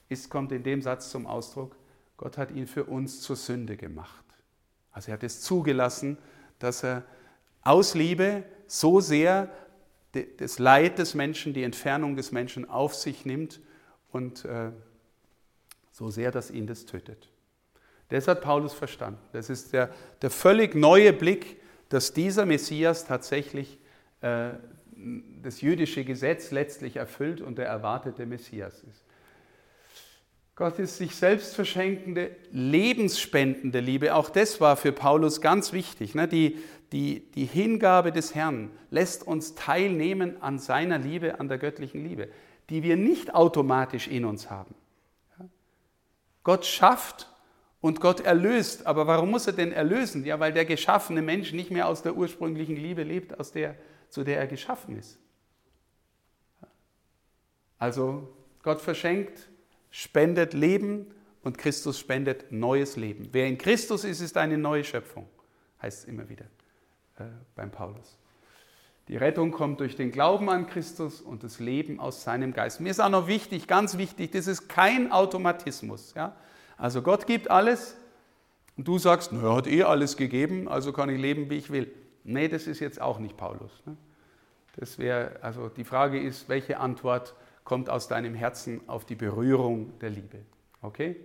Es 0.08 0.28
kommt 0.28 0.52
in 0.52 0.62
dem 0.62 0.82
Satz 0.82 1.10
zum 1.10 1.26
Ausdruck, 1.26 1.76
Gott 2.16 2.38
hat 2.38 2.50
ihn 2.50 2.66
für 2.66 2.84
uns 2.84 3.20
zur 3.20 3.36
Sünde 3.36 3.76
gemacht. 3.76 4.24
Also 4.92 5.10
er 5.10 5.14
hat 5.14 5.22
es 5.22 5.40
zugelassen, 5.40 6.18
dass 6.58 6.84
er 6.84 7.04
aus 7.62 7.94
Liebe 7.94 8.44
so 8.66 9.00
sehr 9.00 9.50
das 10.36 10.58
Leid 10.58 10.98
des 10.98 11.14
Menschen, 11.14 11.54
die 11.54 11.62
Entfernung 11.62 12.16
des 12.16 12.32
Menschen 12.32 12.68
auf 12.68 12.94
sich 12.94 13.24
nimmt 13.24 13.60
und 14.10 14.44
äh, 14.44 14.70
so 15.90 16.10
sehr, 16.10 16.30
dass 16.30 16.50
ihn 16.50 16.66
das 16.66 16.84
tötet. 16.84 17.31
Das 18.12 18.28
hat 18.28 18.42
Paulus 18.42 18.74
verstanden. 18.74 19.20
Das 19.32 19.48
ist 19.48 19.72
der, 19.72 19.90
der 20.20 20.30
völlig 20.30 20.74
neue 20.74 21.14
Blick, 21.14 21.56
dass 21.88 22.12
dieser 22.12 22.44
Messias 22.44 23.06
tatsächlich 23.06 23.78
äh, 24.20 24.50
das 25.42 25.62
jüdische 25.62 26.04
Gesetz 26.04 26.50
letztlich 26.50 26.96
erfüllt 26.96 27.40
und 27.40 27.56
der 27.56 27.66
erwartete 27.66 28.26
Messias 28.26 28.82
ist. 28.82 29.04
Gott 30.56 30.78
ist 30.78 30.98
sich 30.98 31.16
selbst 31.16 31.54
verschenkende, 31.54 32.36
lebensspendende 32.50 33.80
Liebe. 33.80 34.14
Auch 34.14 34.28
das 34.28 34.60
war 34.60 34.76
für 34.76 34.92
Paulus 34.92 35.40
ganz 35.40 35.72
wichtig. 35.72 36.14
Ne? 36.14 36.28
Die, 36.28 36.58
die, 36.92 37.30
die 37.32 37.46
Hingabe 37.46 38.12
des 38.12 38.34
Herrn 38.34 38.70
lässt 38.90 39.26
uns 39.26 39.54
teilnehmen 39.54 40.40
an 40.42 40.58
seiner 40.58 40.98
Liebe, 40.98 41.40
an 41.40 41.48
der 41.48 41.56
göttlichen 41.56 42.04
Liebe, 42.04 42.28
die 42.68 42.82
wir 42.82 42.98
nicht 42.98 43.34
automatisch 43.34 44.06
in 44.06 44.26
uns 44.26 44.50
haben. 44.50 44.74
Gott 46.44 46.66
schafft 46.66 47.31
und 47.82 48.00
Gott 48.00 48.20
erlöst. 48.20 48.86
Aber 48.86 49.06
warum 49.06 49.30
muss 49.30 49.46
er 49.46 49.52
denn 49.52 49.72
erlösen? 49.72 50.24
Ja, 50.24 50.40
weil 50.40 50.54
der 50.54 50.64
geschaffene 50.64 51.20
Mensch 51.20 51.52
nicht 51.52 51.70
mehr 51.70 51.88
aus 51.88 52.00
der 52.02 52.16
ursprünglichen 52.16 52.76
Liebe 52.76 53.02
lebt, 53.02 53.38
aus 53.38 53.52
der, 53.52 53.74
zu 54.08 54.24
der 54.24 54.38
er 54.38 54.46
geschaffen 54.46 54.98
ist. 54.98 55.18
Also 57.78 58.32
Gott 58.62 58.80
verschenkt, 58.80 59.50
spendet 59.90 60.54
Leben 60.54 61.06
und 61.42 61.58
Christus 61.58 61.98
spendet 61.98 62.52
neues 62.52 62.96
Leben. 62.96 63.28
Wer 63.32 63.46
in 63.48 63.58
Christus 63.58 64.04
ist, 64.04 64.20
ist 64.20 64.36
eine 64.36 64.56
neue 64.56 64.84
Schöpfung, 64.84 65.28
heißt 65.82 66.00
es 66.00 66.04
immer 66.04 66.28
wieder 66.28 66.44
äh, 67.18 67.24
beim 67.56 67.72
Paulus. 67.72 68.16
Die 69.08 69.16
Rettung 69.16 69.50
kommt 69.50 69.80
durch 69.80 69.96
den 69.96 70.12
Glauben 70.12 70.48
an 70.48 70.68
Christus 70.68 71.20
und 71.20 71.42
das 71.42 71.58
Leben 71.58 71.98
aus 71.98 72.22
seinem 72.22 72.52
Geist. 72.52 72.80
Mir 72.80 72.90
ist 72.90 73.00
auch 73.00 73.08
noch 73.08 73.26
wichtig, 73.26 73.66
ganz 73.66 73.98
wichtig, 73.98 74.30
das 74.30 74.46
ist 74.46 74.68
kein 74.68 75.10
Automatismus. 75.10 76.14
Ja? 76.14 76.36
Also 76.76 77.02
Gott 77.02 77.26
gibt 77.26 77.50
alles 77.50 77.96
und 78.76 78.88
du 78.88 78.98
sagst, 78.98 79.32
er 79.32 79.54
hat 79.54 79.66
eh 79.66 79.82
alles 79.82 80.16
gegeben, 80.16 80.68
also 80.68 80.92
kann 80.92 81.08
ich 81.10 81.20
leben, 81.20 81.50
wie 81.50 81.58
ich 81.58 81.70
will. 81.70 81.92
Nee, 82.24 82.48
das 82.48 82.66
ist 82.66 82.80
jetzt 82.80 83.00
auch 83.00 83.18
nicht 83.18 83.36
Paulus. 83.36 83.82
Ne? 83.84 83.96
Das 84.76 84.98
wäre, 84.98 85.42
also 85.42 85.68
die 85.68 85.84
Frage 85.84 86.20
ist, 86.20 86.48
welche 86.48 86.78
Antwort 86.78 87.34
kommt 87.64 87.90
aus 87.90 88.08
deinem 88.08 88.34
Herzen 88.34 88.80
auf 88.88 89.04
die 89.04 89.14
Berührung 89.14 89.98
der 90.00 90.10
Liebe? 90.10 90.38
Okay? 90.80 91.16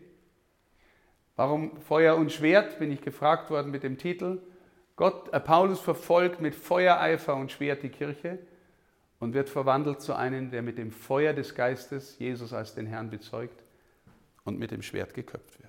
Warum 1.36 1.78
Feuer 1.78 2.16
und 2.16 2.32
Schwert, 2.32 2.80
bin 2.80 2.92
ich 2.92 3.02
gefragt 3.02 3.50
worden 3.50 3.72
mit 3.72 3.84
dem 3.84 3.98
Titel. 3.98 4.42
Gott, 4.96 5.32
äh, 5.32 5.40
Paulus 5.40 5.80
verfolgt 5.80 6.42
mit 6.42 6.56
Feuereifer 6.56 7.36
und 7.36 7.52
Schwert 7.52 7.84
die 7.84 7.90
Kirche 7.90 8.40
und 9.20 9.34
wird 9.34 9.48
verwandelt 9.48 10.02
zu 10.02 10.16
einem, 10.16 10.50
der 10.50 10.64
mit 10.64 10.78
dem 10.78 10.92
Feuer 10.92 11.34
des 11.34 11.56
Geistes 11.56 12.18
Jesus 12.18 12.54
als 12.54 12.74
den 12.74 12.88
Herrn 12.88 13.10
bezeugt 13.10 13.64
und 14.48 14.58
mit 14.58 14.72
dem 14.72 14.82
Schwert 14.82 15.14
geköpft 15.14 15.60
wird. 15.60 15.67